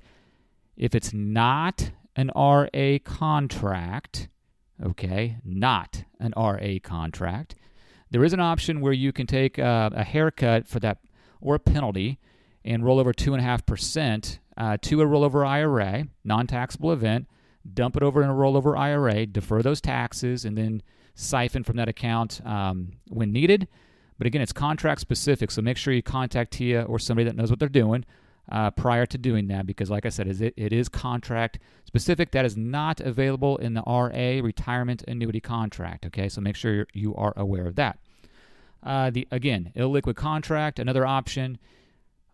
if 0.77 0.93
it's 0.93 1.13
not 1.13 1.91
an 2.15 2.29
RA 2.35 2.97
contract, 3.03 4.29
okay, 4.83 5.37
not 5.43 6.03
an 6.19 6.33
RA 6.37 6.77
contract, 6.83 7.55
there 8.11 8.23
is 8.23 8.33
an 8.33 8.39
option 8.39 8.81
where 8.81 8.93
you 8.93 9.11
can 9.11 9.25
take 9.25 9.57
uh, 9.57 9.89
a 9.93 10.03
haircut 10.03 10.67
for 10.67 10.79
that 10.79 10.99
or 11.39 11.55
a 11.55 11.59
penalty 11.59 12.19
and 12.63 12.85
roll 12.85 12.99
over 12.99 13.13
2.5% 13.13 14.39
uh, 14.57 14.77
to 14.81 15.01
a 15.01 15.05
rollover 15.05 15.47
IRA, 15.47 16.07
non 16.23 16.45
taxable 16.45 16.91
event, 16.91 17.27
dump 17.73 17.97
it 17.97 18.03
over 18.03 18.21
in 18.21 18.29
a 18.29 18.33
rollover 18.33 18.77
IRA, 18.77 19.25
defer 19.25 19.63
those 19.63 19.81
taxes, 19.81 20.45
and 20.45 20.57
then 20.57 20.83
siphon 21.13 21.63
from 21.63 21.77
that 21.77 21.89
account 21.89 22.41
um, 22.45 22.93
when 23.07 23.31
needed. 23.31 23.67
But 24.17 24.27
again, 24.27 24.41
it's 24.41 24.53
contract 24.53 25.01
specific, 25.01 25.49
so 25.49 25.61
make 25.61 25.77
sure 25.77 25.93
you 25.93 26.03
contact 26.03 26.53
TIA 26.53 26.83
or 26.83 26.99
somebody 26.99 27.25
that 27.25 27.35
knows 27.35 27.49
what 27.49 27.59
they're 27.59 27.69
doing 27.69 28.05
uh, 28.51 28.69
prior 28.71 29.05
to 29.05 29.17
doing 29.17 29.47
that 29.47 29.65
because, 29.65 29.89
like 29.89 30.05
I 30.05 30.09
said, 30.09 30.27
it, 30.27 30.53
it 30.57 30.73
is 30.73 30.89
contract 30.89 31.59
specific. 31.85 32.31
That 32.31 32.45
is 32.45 32.57
not 32.57 32.99
available 32.99 33.57
in 33.57 33.73
the 33.73 33.81
RA 33.81 34.43
retirement 34.43 35.03
annuity 35.07 35.39
contract. 35.39 36.05
Okay, 36.05 36.29
so 36.29 36.41
make 36.41 36.55
sure 36.55 36.85
you 36.93 37.15
are 37.15 37.33
aware 37.35 37.65
of 37.65 37.75
that. 37.75 37.99
Uh, 38.83 39.09
the 39.09 39.27
again, 39.31 39.71
illiquid 39.75 40.15
contract, 40.15 40.79
another 40.79 41.05
option. 41.05 41.57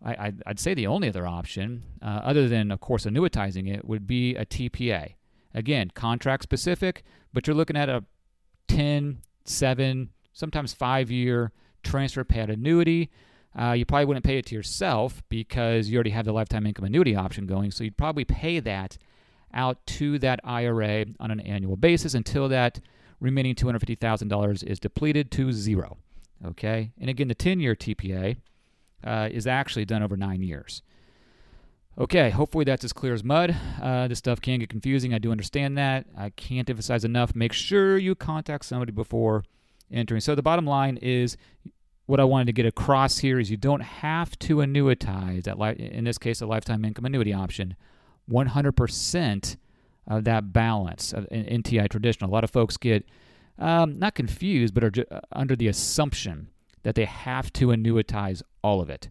I, 0.00 0.32
would 0.46 0.60
say 0.60 0.74
the 0.74 0.86
only 0.86 1.08
other 1.08 1.26
option, 1.26 1.82
uh, 2.00 2.20
other 2.22 2.48
than 2.48 2.70
of 2.70 2.80
course 2.80 3.04
annuitizing 3.04 3.68
it, 3.68 3.84
would 3.84 4.06
be 4.06 4.36
a 4.36 4.46
TPA. 4.46 5.14
Again, 5.54 5.90
contract 5.92 6.44
specific, 6.44 7.02
but 7.32 7.46
you're 7.46 7.56
looking 7.56 7.76
at 7.76 7.88
a 7.88 8.04
10, 8.68 9.18
7, 9.44 10.10
sometimes 10.32 10.72
five 10.72 11.10
year 11.10 11.52
transfer 11.82 12.24
paid 12.24 12.50
annuity. 12.50 13.10
Uh, 13.58 13.72
you 13.72 13.84
probably 13.84 14.04
wouldn't 14.04 14.24
pay 14.24 14.38
it 14.38 14.46
to 14.46 14.54
yourself 14.54 15.22
because 15.28 15.88
you 15.88 15.96
already 15.96 16.10
have 16.10 16.24
the 16.24 16.32
lifetime 16.32 16.66
income 16.66 16.84
annuity 16.84 17.16
option 17.16 17.46
going. 17.46 17.70
So 17.70 17.82
you'd 17.82 17.96
probably 17.96 18.24
pay 18.24 18.60
that 18.60 18.98
out 19.52 19.84
to 19.86 20.18
that 20.20 20.40
IRA 20.44 21.06
on 21.18 21.30
an 21.30 21.40
annual 21.40 21.76
basis 21.76 22.14
until 22.14 22.48
that 22.50 22.80
remaining 23.20 23.54
$250,000 23.54 24.64
is 24.64 24.78
depleted 24.78 25.30
to 25.32 25.50
zero. 25.52 25.96
Okay? 26.44 26.92
And 27.00 27.10
again, 27.10 27.28
the 27.28 27.34
10 27.34 27.58
year 27.58 27.74
TPA 27.74 28.36
uh, 29.02 29.28
is 29.32 29.46
actually 29.46 29.84
done 29.84 30.02
over 30.02 30.16
nine 30.16 30.42
years. 30.42 30.82
Okay, 31.98 32.30
hopefully 32.30 32.64
that's 32.64 32.84
as 32.84 32.92
clear 32.92 33.12
as 33.12 33.24
mud. 33.24 33.56
Uh, 33.82 34.06
this 34.06 34.18
stuff 34.18 34.40
can 34.40 34.60
get 34.60 34.68
confusing. 34.68 35.12
I 35.12 35.18
do 35.18 35.32
understand 35.32 35.76
that. 35.78 36.06
I 36.16 36.30
can't 36.30 36.70
emphasize 36.70 37.04
enough. 37.04 37.34
Make 37.34 37.52
sure 37.52 37.98
you 37.98 38.14
contact 38.14 38.66
somebody 38.66 38.92
before 38.92 39.42
entering. 39.90 40.20
So 40.20 40.36
the 40.36 40.42
bottom 40.42 40.64
line 40.64 40.96
is 40.98 41.36
what 42.06 42.20
I 42.20 42.24
wanted 42.24 42.46
to 42.46 42.52
get 42.52 42.66
across 42.66 43.18
here 43.18 43.40
is 43.40 43.50
you 43.50 43.56
don't 43.56 43.80
have 43.80 44.38
to 44.40 44.58
annuitize 44.58 45.42
that 45.44 45.58
li- 45.58 45.76
in 45.76 46.04
this 46.04 46.18
case 46.18 46.40
a 46.40 46.46
lifetime 46.46 46.84
income 46.84 47.04
annuity 47.04 47.32
option 47.32 47.74
100% 48.30 49.56
of 50.06 50.24
that 50.24 50.52
balance 50.52 51.12
in, 51.12 51.62
NTI 51.62 51.88
traditional. 51.88 52.30
A 52.30 52.32
lot 52.32 52.44
of 52.44 52.50
folks 52.50 52.76
get 52.76 53.04
um, 53.58 53.98
not 53.98 54.14
confused, 54.14 54.72
but 54.72 54.84
are 54.84 54.90
ju- 54.90 55.04
under 55.32 55.56
the 55.56 55.66
assumption 55.66 56.48
that 56.84 56.94
they 56.94 57.06
have 57.06 57.52
to 57.54 57.68
annuitize 57.68 58.40
all 58.62 58.80
of 58.80 58.88
it. 58.88 59.08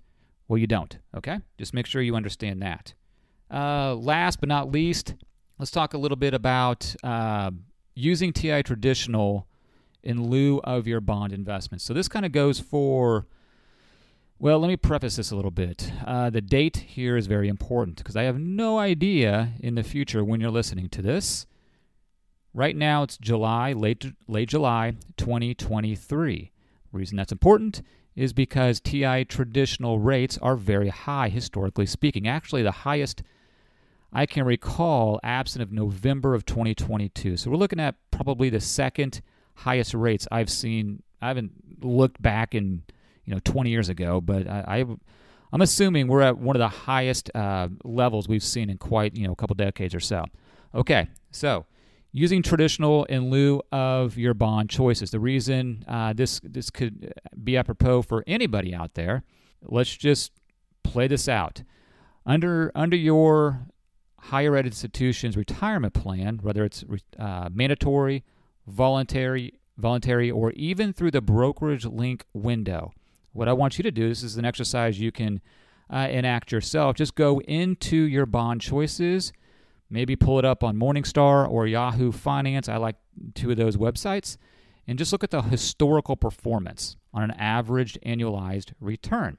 Well, 0.48 0.58
you 0.58 0.68
don't, 0.68 0.98
okay? 1.16 1.40
Just 1.58 1.74
make 1.74 1.86
sure 1.86 2.02
you 2.02 2.16
understand 2.16 2.62
that. 2.62 2.94
Uh, 3.52 3.96
last 3.96 4.40
but 4.40 4.50
not 4.50 4.72
least, 4.72 5.16
let's 5.60 5.72
talk 5.72 5.94
a 5.94 5.98
little 5.98 6.16
bit 6.16 6.34
about 6.34 6.96
uh, 7.04 7.52
using 7.96 8.32
TI 8.32 8.64
traditional 8.64 9.48
in 10.04 10.30
lieu 10.30 10.60
of 10.64 10.88
your 10.88 11.02
bond 11.02 11.34
investments. 11.34 11.84
So 11.84 11.94
this 11.94 12.08
kind 12.08 12.26
of 12.26 12.32
goes 12.32 12.60
for, 12.60 13.28
well, 14.40 14.60
let 14.60 14.70
me 14.70 14.78
preface 14.78 15.18
this 15.18 15.32
a 15.32 15.36
little 15.36 15.52
bit. 15.52 15.92
Uh, 16.06 16.30
the 16.30 16.42
date 16.42 16.78
here 16.78 17.18
is 17.18 17.28
very 17.28 17.50
important 17.50 17.98
because 17.98 18.16
I 18.16 18.24
have 18.24 18.40
no 18.40 18.80
idea 18.80 19.54
in 19.60 19.76
the 19.76 19.84
future 19.84 20.24
when 20.24 20.40
you're 20.40 20.52
listening 20.52 20.90
to 20.90 21.02
this. 21.02 21.46
Right 22.54 22.76
now 22.76 23.04
it's 23.04 23.18
July, 23.18 23.74
late, 23.74 24.14
late 24.28 24.50
July 24.50 24.94
2023. 25.18 26.52
Reason 26.94 27.18
that's 27.18 27.34
important 27.34 27.82
is 28.18 28.34
because 28.34 28.80
TI 28.80 29.24
traditional 29.24 30.00
rates 30.00 30.40
are 30.42 30.56
very 30.56 30.90
high, 30.90 31.30
historically 31.30 31.86
speaking. 31.86 32.28
Actually, 32.28 32.64
the 32.64 32.72
highest 32.72 33.22
I 34.12 34.26
can 34.26 34.44
recall, 34.44 35.20
absent 35.24 35.62
of 35.62 35.72
November 35.72 36.34
of 36.34 36.44
2022. 36.44 37.38
So 37.38 37.52
we're 37.52 37.58
looking 37.58 37.80
at 37.80 37.96
probably 38.10 38.50
the 38.50 38.60
second 38.60 39.22
highest 39.54 39.94
rates 39.94 40.28
I've 40.32 40.50
seen. 40.50 41.04
I 41.22 41.28
haven't 41.28 41.52
looked 41.84 42.20
back 42.20 42.56
in 42.56 42.82
you 43.24 43.36
know 43.36 43.40
20 43.44 43.70
years 43.70 43.88
ago, 43.88 44.20
but 44.20 44.48
I, 44.48 44.64
I 44.68 44.78
am 45.54 45.62
assuming 45.62 46.08
we're 46.08 46.22
at 46.22 46.40
one 46.40 46.56
of 46.56 46.60
the 46.60 46.70
highest 46.70 47.30
uh, 47.36 47.68
levels 47.84 48.28
we've 48.28 48.44
seen 48.44 48.72
in 48.72 48.80
quite 48.80 49.16
you 49.16 49.28
know 49.28 49.34
a 49.34 49.36
couple 49.36 49.54
decades 49.54 49.94
or 49.94 50.00
so. 50.00 50.26
Okay, 50.74 51.08
so 51.30 51.68
using 52.18 52.42
traditional 52.42 53.06
in 53.06 53.30
lieu 53.30 53.62
of 53.72 54.18
your 54.18 54.34
bond 54.34 54.72
choices. 54.72 55.12
The 55.12 55.20
reason 55.20 55.86
uh, 55.88 56.14
this 56.14 56.42
this 56.44 56.72
could 56.72 57.14
be 57.44 57.56
apropos 57.56 58.02
for 58.02 58.24
anybody 58.26 58.74
out 58.74 58.96
there. 58.96 59.24
Let's 59.62 59.96
just 59.96 60.32
play 60.84 61.08
this 61.08 61.30
out. 61.30 61.62
Under 62.26 62.72
under 62.74 62.96
your 62.96 63.68
higher 64.20 64.56
ed 64.56 64.66
institution's 64.66 65.38
retirement 65.38 65.94
plan, 65.94 66.40
whether 66.42 66.66
it's 66.66 66.84
uh, 67.20 67.50
mandatory, 67.52 68.24
voluntary, 68.66 69.54
voluntary, 69.78 70.32
or 70.32 70.52
even 70.54 70.94
through 70.94 71.12
the 71.12 71.22
brokerage 71.22 71.86
link 71.86 72.26
window, 72.34 72.94
what 73.32 73.48
I 73.48 73.54
want 73.54 73.78
you 73.78 73.84
to 73.84 73.92
do 73.92 74.10
this 74.10 74.24
is 74.24 74.38
an 74.38 74.46
exercise 74.46 75.00
you 75.00 75.12
can 75.12 75.40
uh, 75.94 76.08
enact 76.10 76.52
yourself. 76.52 76.96
Just 76.96 77.14
go 77.14 77.40
into 77.42 77.96
your 77.96 78.26
bond 78.26 78.62
choices 78.62 79.32
Maybe 79.90 80.16
pull 80.16 80.40
it 80.40 80.46
up 80.46 80.64
on 80.64 80.78
Morningstar 80.78 81.50
or 81.50 81.66
Yahoo 81.66 82.12
Finance. 82.12 82.68
I 82.68 82.78
like 82.78 82.98
two 83.36 83.52
of 83.52 83.58
those 83.58 83.78
websites. 83.78 84.38
And 84.88 84.98
just 84.98 85.12
look 85.12 85.24
at 85.24 85.32
the 85.32 85.42
historical 85.42 86.16
performance 86.16 86.96
on 87.14 87.24
an 87.24 87.32
averaged 87.32 88.00
annualized 88.06 88.72
return. 88.80 89.38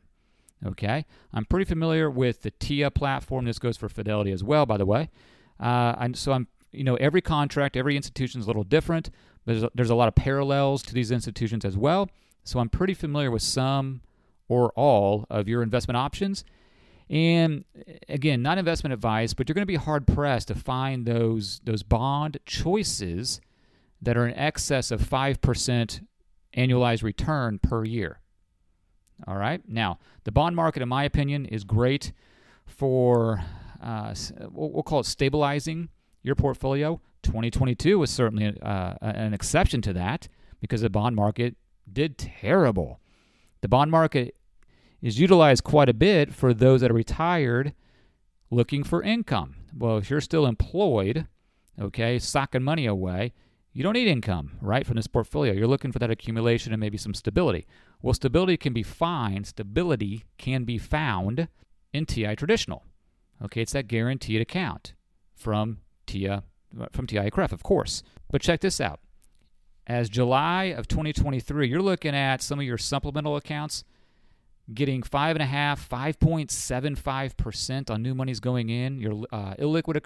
Okay, 0.67 1.07
I'm 1.33 1.45
pretty 1.45 1.65
familiar 1.65 2.11
with 2.11 2.43
the 2.43 2.51
TIA 2.51 2.91
platform. 2.91 3.45
This 3.45 3.59
goes 3.59 3.77
for 3.77 3.89
Fidelity 3.89 4.33
as 4.33 4.43
well, 4.43 4.67
by 4.67 4.77
the 4.77 4.85
way. 4.85 5.09
Uh, 5.61 5.95
and 5.99 6.17
so 6.17 6.33
I'm, 6.33 6.49
you 6.73 6.85
know, 6.85 6.97
every 6.97 7.21
contract, 7.21 7.77
every 7.77 7.97
institution 7.97 8.41
is 8.41 8.47
a 8.47 8.49
little 8.51 8.65
different, 8.65 9.11
but 9.45 9.53
there's 9.53 9.63
a, 9.63 9.71
there's 9.75 9.91
a 9.91 9.95
lot 9.95 10.09
of 10.09 10.17
parallels 10.17 10.83
to 10.83 10.95
these 10.95 11.11
institutions 11.13 11.65
as 11.65 11.77
well. 11.77 12.11
So 12.43 12.59
I'm 12.59 12.69
pretty 12.69 12.95
familiar 12.95 13.31
with 13.31 13.43
some 13.43 14.01
or 14.49 14.71
all 14.71 15.27
of 15.31 15.49
your 15.49 15.63
investment 15.63 15.97
options. 15.97 16.45
And 17.11 17.65
again, 18.09 18.43
not 18.43 18.59
investment 18.59 18.93
advice, 18.93 19.33
but 19.33 19.49
you're 19.49 19.55
going 19.55 19.63
to 19.63 19.67
be 19.67 19.77
hard 19.77 20.07
pressed 20.07 20.49
to 20.49 20.55
find 20.55 21.07
those 21.07 21.61
those 21.65 21.83
bond 21.83 22.39
choices 22.45 23.41
that 24.01 24.17
are 24.17 24.27
in 24.27 24.35
excess 24.35 24.91
of 24.91 25.01
5% 25.01 26.01
annualized 26.57 27.03
return 27.03 27.59
per 27.59 27.85
year. 27.85 28.21
All 29.27 29.37
right. 29.37 29.61
Now, 29.67 29.99
the 30.25 30.33
bond 30.33 30.55
market, 30.55 30.83
in 30.83 30.89
my 30.89 31.05
opinion, 31.05 31.47
is 31.47 31.65
great 31.65 32.13
for, 32.67 33.43
uh, 33.83 34.15
we'll 34.51 34.83
call 34.83 35.01
it 35.01 35.07
stabilizing 35.07 35.89
your 36.23 36.37
portfolio. 36.37 37.01
2022 37.23 37.99
was 37.99 38.11
certainly 38.11 38.57
uh, 38.63 38.95
an 39.01 39.35
exception 39.35 39.83
to 39.83 39.93
that 39.95 40.29
because 40.61 40.83
the 40.83 40.91
bond 40.91 41.17
market 41.17 41.57
did 41.93 42.17
terrible. 42.17 43.01
The 43.61 43.69
bond 43.69 43.91
market 43.91 44.37
is 45.01 45.21
utilized 45.21 45.65
quite 45.65 45.89
a 45.89 45.95
bit 45.95 46.35
for 46.35 46.53
those 46.53 46.81
that 46.81 46.91
are 46.91 46.95
retired 46.95 47.73
looking 48.51 48.83
for 48.83 49.03
income. 49.03 49.57
Well, 49.77 49.99
if 49.99 50.11
you're 50.11 50.21
still 50.21 50.47
employed, 50.47 51.27
okay, 51.81 52.19
socking 52.19 52.63
money 52.63 52.87
away, 52.87 53.33
you 53.73 53.83
don't 53.83 53.93
need 53.93 54.09
income, 54.09 54.59
right, 54.61 54.87
from 54.87 54.97
this 54.97 55.07
portfolio. 55.07 55.53
You're 55.53 55.67
looking 55.67 55.93
for 55.93 55.99
that 56.01 56.11
accumulation 56.11 56.73
and 56.73 56.81
maybe 56.81 56.99
some 56.99 57.15
stability. 57.15 57.67
Well, 58.03 58.15
stability 58.15 58.57
can 58.57 58.73
be 58.73 58.83
found, 58.83 59.47
stability 59.47 60.25
can 60.37 60.65
be 60.65 60.79
found 60.79 61.49
in 61.93 62.07
TI 62.07 62.35
traditional. 62.35 62.85
Okay, 63.43 63.63
it's 63.63 63.73
that 63.73 63.87
guaranteed 63.87 64.41
account 64.41 64.95
from 65.35 65.79
TIA 66.07 66.43
from 66.93 67.07
TIAA-CREF, 67.07 67.53
of 67.53 67.63
course. 67.63 68.03
But 68.31 68.43
check 68.43 68.61
this 68.61 68.81
out. 68.81 69.01
As 69.87 70.11
July 70.11 70.65
of 70.65 70.87
2023, 70.87 71.67
you're 71.67 71.81
looking 71.81 72.15
at 72.15 72.43
some 72.43 72.59
of 72.59 72.67
your 72.67 72.77
supplemental 72.77 73.37
accounts 73.37 73.85
getting 74.73 75.03
five 75.03 75.37
and 75.37 75.43
a 75.43 75.47
half, 75.47 75.81
five 75.81 76.19
point 76.19 76.51
seven 76.51 76.95
five 76.95 77.37
percent 77.37 77.91
on 77.91 78.03
new 78.03 78.15
monies 78.15 78.41
going 78.41 78.69
in. 78.71 78.99
Your 78.99 79.25
uh, 79.33 79.55
illiquid, 79.55 80.05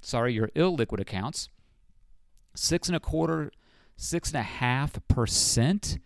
sorry, 0.00 0.32
your 0.32 0.48
illiquid 0.48 1.00
accounts, 1.00 1.48
six 2.54 2.88
and 2.88 2.96
a 2.96 3.00
quarter, 3.00 3.50
six 3.96 4.30
and 4.30 4.40
a 4.40 4.42
half 4.42 4.98
percent, 5.08 5.98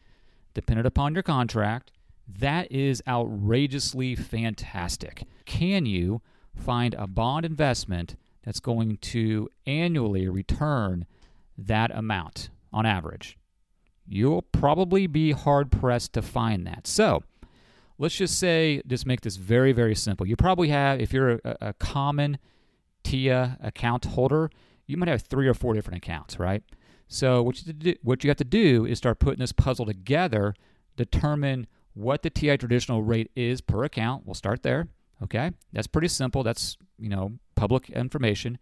dependent 0.52 0.86
upon 0.86 1.14
your 1.14 1.22
contract. 1.22 1.90
That 2.26 2.72
is 2.72 3.02
outrageously 3.06 4.14
fantastic. 4.14 5.24
Can 5.44 5.84
you 5.84 6.22
find 6.54 6.94
a 6.94 7.06
bond 7.06 7.44
investment 7.44 8.16
that's 8.42 8.60
going 8.60 8.96
to 8.98 9.48
annually 9.66 10.28
return 10.28 11.06
that 11.58 11.90
amount? 11.94 12.48
on 12.74 12.84
average. 12.84 13.38
You'll 14.06 14.42
probably 14.42 15.06
be 15.06 15.30
hard 15.30 15.70
pressed 15.70 16.12
to 16.14 16.20
find 16.20 16.66
that. 16.66 16.86
So, 16.86 17.22
let's 17.98 18.16
just 18.16 18.38
say, 18.38 18.82
just 18.86 19.06
make 19.06 19.20
this 19.20 19.36
very, 19.36 19.72
very 19.72 19.94
simple. 19.94 20.26
You 20.26 20.36
probably 20.36 20.68
have, 20.68 21.00
if 21.00 21.12
you're 21.12 21.40
a, 21.44 21.56
a 21.60 21.72
common 21.74 22.38
TIA 23.02 23.58
account 23.62 24.04
holder, 24.04 24.50
you 24.86 24.96
might 24.96 25.08
have 25.08 25.22
three 25.22 25.48
or 25.48 25.54
four 25.54 25.74
different 25.74 25.98
accounts, 25.98 26.38
right? 26.38 26.62
So 27.08 27.42
what 27.42 27.64
you, 27.66 27.72
do, 27.72 27.94
what 28.02 28.24
you 28.24 28.30
have 28.30 28.36
to 28.38 28.44
do 28.44 28.84
is 28.86 28.98
start 28.98 29.18
putting 29.18 29.40
this 29.40 29.52
puzzle 29.52 29.86
together, 29.86 30.54
determine 30.96 31.66
what 31.94 32.22
the 32.22 32.30
TI 32.30 32.56
traditional 32.56 33.02
rate 33.02 33.30
is 33.36 33.60
per 33.60 33.84
account. 33.84 34.26
We'll 34.26 34.34
start 34.34 34.62
there. 34.62 34.88
Okay, 35.22 35.52
that's 35.72 35.86
pretty 35.86 36.08
simple. 36.08 36.42
That's 36.42 36.76
you 36.98 37.08
know 37.08 37.38
public 37.54 37.88
information, 37.90 38.58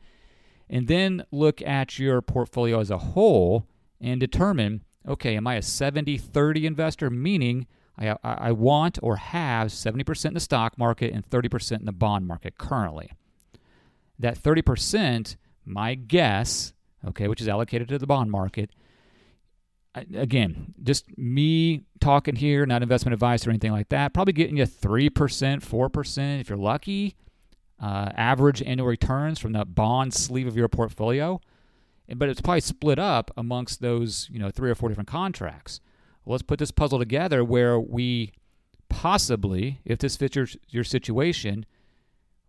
and 0.68 0.86
then 0.86 1.24
look 1.32 1.62
at 1.62 1.98
your 1.98 2.20
portfolio 2.20 2.78
as 2.78 2.90
a 2.90 2.98
whole 2.98 3.66
and 4.00 4.20
determine. 4.20 4.84
Okay, 5.08 5.34
am 5.36 5.48
I 5.48 5.56
a 5.56 5.60
70-30 5.60 6.62
investor? 6.62 7.10
Meaning 7.10 7.66
I, 7.98 8.16
I 8.24 8.52
want 8.52 8.98
or 9.02 9.16
have 9.16 9.68
70% 9.68 10.24
in 10.24 10.34
the 10.34 10.40
stock 10.40 10.78
market 10.78 11.12
and 11.12 11.28
30% 11.28 11.80
in 11.80 11.84
the 11.84 11.92
bond 11.92 12.26
market 12.26 12.58
currently. 12.58 13.12
That 14.18 14.38
30%, 14.38 15.36
my 15.64 15.94
guess, 15.94 16.72
okay, 17.06 17.28
which 17.28 17.40
is 17.40 17.48
allocated 17.48 17.88
to 17.88 17.98
the 17.98 18.06
bond 18.06 18.30
market, 18.30 18.70
again, 20.14 20.74
just 20.82 21.06
me 21.18 21.82
talking 22.00 22.36
here, 22.36 22.64
not 22.64 22.82
investment 22.82 23.12
advice 23.12 23.46
or 23.46 23.50
anything 23.50 23.72
like 23.72 23.90
that, 23.90 24.14
probably 24.14 24.32
getting 24.32 24.56
you 24.56 24.64
3%, 24.64 25.10
4% 25.10 26.40
if 26.40 26.48
you're 26.48 26.58
lucky, 26.58 27.16
uh, 27.80 28.10
average 28.14 28.62
annual 28.62 28.86
returns 28.86 29.38
from 29.38 29.52
the 29.52 29.64
bond 29.64 30.14
sleeve 30.14 30.46
of 30.46 30.56
your 30.56 30.68
portfolio. 30.68 31.40
But 32.14 32.28
it's 32.28 32.40
probably 32.40 32.60
split 32.60 32.98
up 32.98 33.30
amongst 33.36 33.80
those, 33.80 34.28
you 34.30 34.38
know, 34.38 34.50
three 34.50 34.70
or 34.70 34.74
four 34.74 34.88
different 34.88 35.08
contracts. 35.08 35.80
Let's 36.24 36.42
put 36.42 36.58
this 36.58 36.70
puzzle 36.70 36.98
together 36.98 37.44
where 37.44 37.78
we 37.78 38.32
possibly, 38.88 39.80
if 39.84 39.98
this 39.98 40.16
fits 40.16 40.36
your, 40.36 40.46
your 40.68 40.84
situation, 40.84 41.66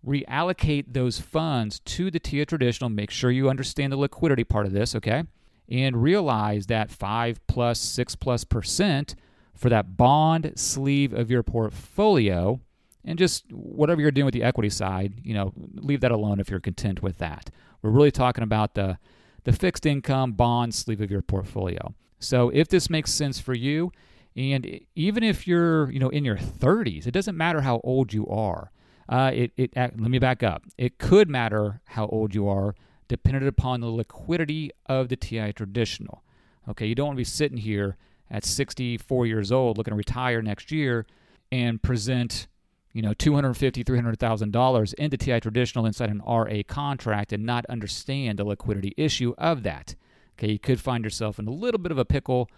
reallocate 0.05 0.93
those 0.93 1.19
funds 1.19 1.79
to 1.79 2.11
the 2.11 2.19
TIA 2.19 2.45
traditional. 2.45 2.89
Make 2.89 3.09
sure 3.09 3.31
you 3.31 3.49
understand 3.49 3.91
the 3.91 3.97
liquidity 3.97 4.43
part 4.43 4.65
of 4.65 4.73
this, 4.73 4.95
okay? 4.95 5.23
And 5.69 6.03
realize 6.03 6.67
that 6.67 6.91
five 6.91 7.45
plus, 7.47 7.79
six 7.79 8.15
plus 8.15 8.43
percent 8.43 9.15
for 9.55 9.69
that 9.69 9.95
bond 9.95 10.53
sleeve 10.55 11.13
of 11.13 11.31
your 11.31 11.43
portfolio. 11.43 12.59
And 13.05 13.17
just 13.17 13.51
whatever 13.51 14.01
you're 14.01 14.11
doing 14.11 14.25
with 14.25 14.33
the 14.33 14.43
equity 14.43 14.69
side, 14.69 15.21
you 15.23 15.33
know, 15.33 15.53
leave 15.75 16.01
that 16.01 16.11
alone 16.11 16.39
if 16.39 16.49
you're 16.49 16.59
content 16.59 17.01
with 17.01 17.17
that. 17.17 17.49
We're 17.81 17.89
really 17.89 18.11
talking 18.11 18.43
about 18.43 18.75
the, 18.75 18.97
the 19.43 19.51
fixed 19.51 19.85
income 19.85 20.33
bond 20.33 20.73
sleeve 20.73 21.01
of 21.01 21.11
your 21.11 21.21
portfolio. 21.21 21.93
So 22.23 22.49
if 22.49 22.67
this 22.67 22.89
makes 22.89 23.11
sense 23.11 23.39
for 23.39 23.53
you, 23.53 23.91
and 24.35 24.79
even 24.95 25.23
if 25.23 25.47
you're, 25.47 25.91
you 25.91 25.99
know, 25.99 26.09
in 26.09 26.25
your 26.25 26.37
30s, 26.37 27.05
it 27.05 27.11
doesn't 27.11 27.37
matter 27.37 27.61
how 27.61 27.81
old 27.83 28.13
you 28.13 28.27
are. 28.27 28.71
Uh, 29.07 29.31
it, 29.33 29.51
it, 29.57 29.75
let 29.75 29.97
me 29.99 30.17
back 30.17 30.41
up. 30.41 30.63
It 30.77 30.97
could 30.97 31.29
matter 31.29 31.81
how 31.85 32.07
old 32.07 32.33
you 32.33 32.47
are, 32.47 32.73
dependent 33.07 33.47
upon 33.47 33.81
the 33.81 33.87
liquidity 33.87 34.71
of 34.87 35.09
the 35.09 35.15
TI 35.15 35.53
traditional. 35.53 36.23
Okay, 36.69 36.87
you 36.87 36.95
don't 36.95 37.07
want 37.07 37.17
to 37.17 37.21
be 37.21 37.25
sitting 37.25 37.57
here 37.57 37.97
at 38.31 38.45
64 38.45 39.27
years 39.27 39.51
old, 39.51 39.77
looking 39.77 39.91
to 39.91 39.97
retire 39.97 40.41
next 40.41 40.71
year, 40.71 41.05
and 41.51 41.83
present, 41.83 42.47
you 42.93 43.01
know, 43.01 43.13
250, 43.13 43.83
300 43.83 44.17
thousand 44.17 44.51
dollars 44.51 44.93
into 44.93 45.17
TI 45.17 45.39
traditional 45.41 45.85
inside 45.85 46.09
an 46.09 46.21
RA 46.25 46.61
contract 46.67 47.33
and 47.33 47.45
not 47.45 47.65
understand 47.67 48.39
the 48.39 48.45
liquidity 48.45 48.93
issue 48.97 49.35
of 49.37 49.63
that. 49.63 49.95
Okay, 50.37 50.51
you 50.51 50.59
could 50.59 50.79
find 50.79 51.03
yourself 51.03 51.39
in 51.39 51.47
a 51.47 51.51
little 51.51 51.79
bit 51.79 51.91
of 51.91 51.97
a 51.97 52.05
pickle 52.05 52.49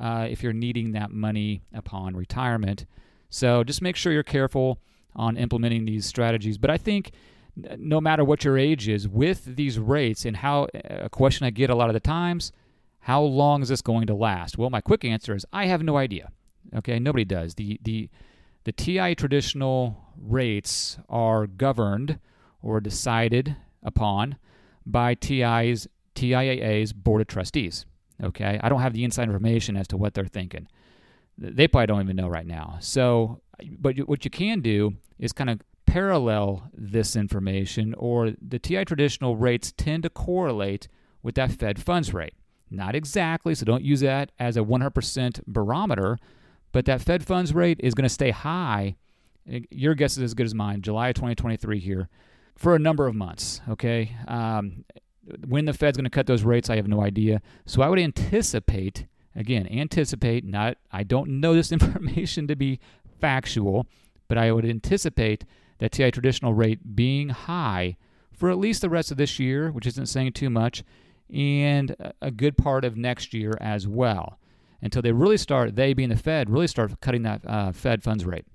uh, 0.00 0.26
if 0.28 0.42
you're 0.42 0.52
needing 0.52 0.92
that 0.92 1.10
money 1.10 1.62
upon 1.74 2.16
retirement. 2.16 2.86
So 3.28 3.62
just 3.62 3.82
make 3.82 3.96
sure 3.96 4.12
you're 4.12 4.22
careful 4.22 4.80
on 5.14 5.36
implementing 5.36 5.84
these 5.84 6.06
strategies. 6.06 6.58
But 6.58 6.70
I 6.70 6.76
think 6.76 7.12
no 7.78 8.00
matter 8.00 8.24
what 8.24 8.44
your 8.44 8.58
age 8.58 8.88
is, 8.88 9.08
with 9.08 9.56
these 9.56 9.78
rates 9.78 10.24
and 10.24 10.36
how 10.36 10.68
a 10.74 11.08
question 11.08 11.46
I 11.46 11.50
get 11.50 11.70
a 11.70 11.74
lot 11.74 11.88
of 11.88 11.94
the 11.94 12.00
times, 12.00 12.52
how 13.00 13.22
long 13.22 13.62
is 13.62 13.68
this 13.68 13.82
going 13.82 14.06
to 14.06 14.14
last? 14.14 14.58
Well, 14.58 14.70
my 14.70 14.80
quick 14.80 15.04
answer 15.04 15.34
is 15.34 15.46
I 15.52 15.66
have 15.66 15.82
no 15.82 15.96
idea. 15.96 16.30
Okay, 16.74 16.98
nobody 16.98 17.24
does. 17.24 17.54
The 17.54 17.80
the 17.82 18.10
the 18.64 18.72
TI 18.72 19.14
traditional 19.14 19.96
rates 20.20 20.98
are 21.08 21.46
governed 21.46 22.18
or 22.62 22.80
decided 22.80 23.56
upon 23.82 24.36
by 24.84 25.14
TI's 25.14 25.88
TIAA's 26.20 26.92
board 26.92 27.20
of 27.20 27.26
trustees. 27.26 27.86
Okay, 28.22 28.60
I 28.62 28.68
don't 28.68 28.80
have 28.82 28.92
the 28.92 29.04
inside 29.04 29.24
information 29.24 29.76
as 29.76 29.88
to 29.88 29.96
what 29.96 30.14
they're 30.14 30.26
thinking. 30.26 30.68
They 31.38 31.66
probably 31.66 31.86
don't 31.86 32.02
even 32.02 32.16
know 32.16 32.28
right 32.28 32.46
now. 32.46 32.76
So, 32.80 33.40
but 33.78 33.96
what 34.00 34.24
you 34.24 34.30
can 34.30 34.60
do 34.60 34.94
is 35.18 35.32
kind 35.32 35.48
of 35.48 35.60
parallel 35.86 36.68
this 36.74 37.16
information, 37.16 37.94
or 37.94 38.32
the 38.40 38.58
TI 38.58 38.84
traditional 38.84 39.36
rates 39.36 39.72
tend 39.76 40.02
to 40.02 40.10
correlate 40.10 40.88
with 41.22 41.34
that 41.36 41.52
Fed 41.52 41.82
funds 41.82 42.12
rate. 42.12 42.34
Not 42.70 42.94
exactly, 42.94 43.54
so 43.54 43.64
don't 43.64 43.82
use 43.82 44.00
that 44.00 44.30
as 44.38 44.56
a 44.56 44.60
100% 44.60 45.40
barometer, 45.46 46.18
but 46.72 46.84
that 46.84 47.00
Fed 47.00 47.24
funds 47.24 47.52
rate 47.52 47.80
is 47.82 47.94
going 47.94 48.04
to 48.04 48.08
stay 48.08 48.30
high. 48.30 48.96
Your 49.46 49.94
guess 49.94 50.16
is 50.16 50.22
as 50.22 50.34
good 50.34 50.46
as 50.46 50.54
mine, 50.54 50.82
July 50.82 51.12
2023 51.12 51.80
here, 51.80 52.08
for 52.54 52.76
a 52.76 52.78
number 52.78 53.06
of 53.06 53.14
months. 53.14 53.60
Okay. 53.68 54.14
Um, 54.28 54.84
when 55.46 55.64
the 55.64 55.72
Fed's 55.72 55.96
going 55.96 56.04
to 56.04 56.10
cut 56.10 56.26
those 56.26 56.44
rates, 56.44 56.70
I 56.70 56.76
have 56.76 56.88
no 56.88 57.02
idea. 57.02 57.42
So 57.66 57.82
I 57.82 57.88
would 57.88 57.98
anticipate, 57.98 59.06
again, 59.34 59.68
anticipate, 59.70 60.44
not, 60.44 60.76
I 60.90 61.02
don't 61.02 61.40
know 61.40 61.54
this 61.54 61.72
information 61.72 62.46
to 62.48 62.56
be 62.56 62.80
factual, 63.20 63.86
but 64.28 64.38
I 64.38 64.52
would 64.52 64.64
anticipate 64.64 65.44
that 65.78 65.92
TI 65.92 66.10
traditional 66.10 66.54
rate 66.54 66.94
being 66.94 67.30
high 67.30 67.96
for 68.32 68.50
at 68.50 68.58
least 68.58 68.80
the 68.80 68.88
rest 68.90 69.10
of 69.10 69.16
this 69.16 69.38
year, 69.38 69.70
which 69.70 69.86
isn't 69.86 70.06
saying 70.06 70.32
too 70.32 70.48
much, 70.50 70.82
and 71.32 71.94
a 72.22 72.30
good 72.30 72.56
part 72.56 72.84
of 72.84 72.96
next 72.96 73.34
year 73.34 73.52
as 73.60 73.86
well, 73.86 74.38
until 74.80 75.02
they 75.02 75.12
really 75.12 75.36
start, 75.36 75.76
they 75.76 75.92
being 75.92 76.08
the 76.08 76.16
Fed, 76.16 76.48
really 76.48 76.66
start 76.66 77.00
cutting 77.00 77.22
that 77.22 77.42
uh, 77.46 77.72
Fed 77.72 78.02
funds 78.02 78.24
rate. 78.24 78.46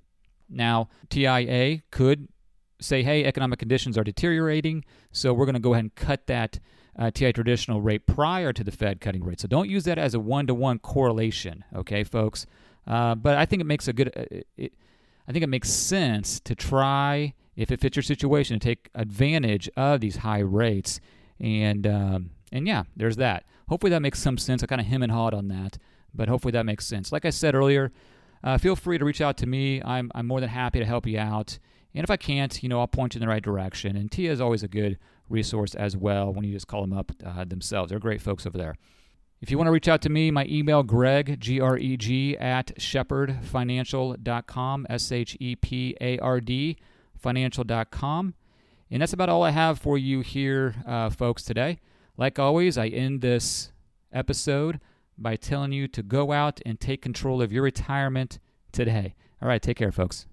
Now, 0.48 0.88
TIA 1.08 1.82
could 1.90 2.28
say, 2.80 3.02
hey, 3.02 3.24
economic 3.24 3.58
conditions 3.58 3.96
are 3.96 4.04
deteriorating, 4.04 4.84
so 5.12 5.32
we're 5.32 5.46
going 5.46 5.54
to 5.54 5.60
go 5.60 5.72
ahead 5.72 5.84
and 5.84 5.94
cut 5.94 6.26
that 6.26 6.58
uh, 6.98 7.10
TI 7.10 7.32
traditional 7.32 7.80
rate 7.80 8.06
prior 8.06 8.52
to 8.52 8.64
the 8.64 8.70
Fed 8.70 9.00
cutting 9.00 9.24
rate. 9.24 9.40
So 9.40 9.48
don't 9.48 9.68
use 9.68 9.84
that 9.84 9.98
as 9.98 10.14
a 10.14 10.20
one 10.20 10.46
to 10.46 10.54
one 10.54 10.78
correlation, 10.78 11.64
okay, 11.74 12.04
folks? 12.04 12.46
Uh, 12.86 13.14
but 13.14 13.36
I 13.36 13.46
think 13.46 13.60
it 13.60 13.66
makes 13.66 13.88
a 13.88 13.92
good, 13.92 14.12
uh, 14.16 14.42
it, 14.56 14.72
I 15.28 15.32
think 15.32 15.42
it 15.42 15.48
makes 15.48 15.70
sense 15.70 16.40
to 16.40 16.54
try, 16.54 17.34
if 17.56 17.70
it 17.70 17.80
fits 17.80 17.96
your 17.96 18.02
situation, 18.02 18.58
to 18.58 18.64
take 18.64 18.90
advantage 18.94 19.68
of 19.76 20.00
these 20.00 20.16
high 20.18 20.38
rates. 20.40 21.00
And, 21.40 21.86
um, 21.86 22.30
and 22.52 22.66
yeah, 22.66 22.84
there's 22.96 23.16
that. 23.16 23.44
Hopefully 23.68 23.90
that 23.90 24.02
makes 24.02 24.20
some 24.20 24.38
sense. 24.38 24.62
I 24.62 24.66
kind 24.66 24.80
of 24.80 24.86
hem 24.86 25.02
and 25.02 25.12
hawed 25.12 25.34
on 25.34 25.48
that, 25.48 25.78
but 26.14 26.28
hopefully 26.28 26.52
that 26.52 26.64
makes 26.64 26.86
sense. 26.86 27.10
Like 27.10 27.24
I 27.24 27.30
said 27.30 27.54
earlier, 27.54 27.92
uh, 28.44 28.58
feel 28.58 28.76
free 28.76 28.98
to 28.98 29.04
reach 29.04 29.20
out 29.20 29.36
to 29.38 29.46
me. 29.46 29.82
I'm, 29.82 30.10
I'm 30.14 30.26
more 30.26 30.40
than 30.40 30.50
happy 30.50 30.78
to 30.78 30.84
help 30.84 31.06
you 31.06 31.18
out. 31.18 31.58
And 31.96 32.04
if 32.04 32.10
I 32.10 32.16
can't, 32.18 32.62
you 32.62 32.68
know, 32.68 32.78
I'll 32.78 32.86
point 32.86 33.14
you 33.14 33.18
in 33.18 33.22
the 33.22 33.28
right 33.28 33.42
direction. 33.42 33.96
And 33.96 34.12
TIA 34.12 34.30
is 34.30 34.40
always 34.40 34.62
a 34.62 34.68
good 34.68 34.98
resource 35.30 35.74
as 35.74 35.96
well 35.96 36.30
when 36.32 36.44
you 36.44 36.52
just 36.52 36.68
call 36.68 36.82
them 36.82 36.92
up 36.92 37.10
uh, 37.24 37.44
themselves. 37.44 37.88
They're 37.88 37.98
great 37.98 38.20
folks 38.20 38.44
over 38.46 38.58
there. 38.58 38.76
If 39.40 39.50
you 39.50 39.56
want 39.56 39.68
to 39.68 39.72
reach 39.72 39.88
out 39.88 40.02
to 40.02 40.10
me, 40.10 40.30
my 40.30 40.44
email, 40.46 40.82
greg, 40.82 41.40
G 41.40 41.58
R 41.58 41.78
E 41.78 41.96
G, 41.96 42.36
at 42.36 42.76
shepardfinancial.com, 42.76 44.86
S 44.90 45.10
H 45.10 45.38
E 45.40 45.56
P 45.56 45.96
A 46.00 46.18
R 46.18 46.40
D, 46.40 46.76
financial.com. 47.18 48.34
And 48.90 49.02
that's 49.02 49.14
about 49.14 49.30
all 49.30 49.42
I 49.42 49.50
have 49.50 49.78
for 49.78 49.98
you 49.98 50.20
here, 50.20 50.76
uh, 50.86 51.10
folks, 51.10 51.42
today. 51.42 51.80
Like 52.18 52.38
always, 52.38 52.78
I 52.78 52.86
end 52.88 53.22
this 53.22 53.72
episode 54.12 54.80
by 55.16 55.36
telling 55.36 55.72
you 55.72 55.88
to 55.88 56.02
go 56.02 56.32
out 56.32 56.60
and 56.66 56.78
take 56.78 57.00
control 57.00 57.40
of 57.40 57.50
your 57.52 57.62
retirement 57.62 58.38
today. 58.70 59.14
All 59.40 59.48
right, 59.48 59.62
take 59.62 59.78
care, 59.78 59.92
folks. 59.92 60.26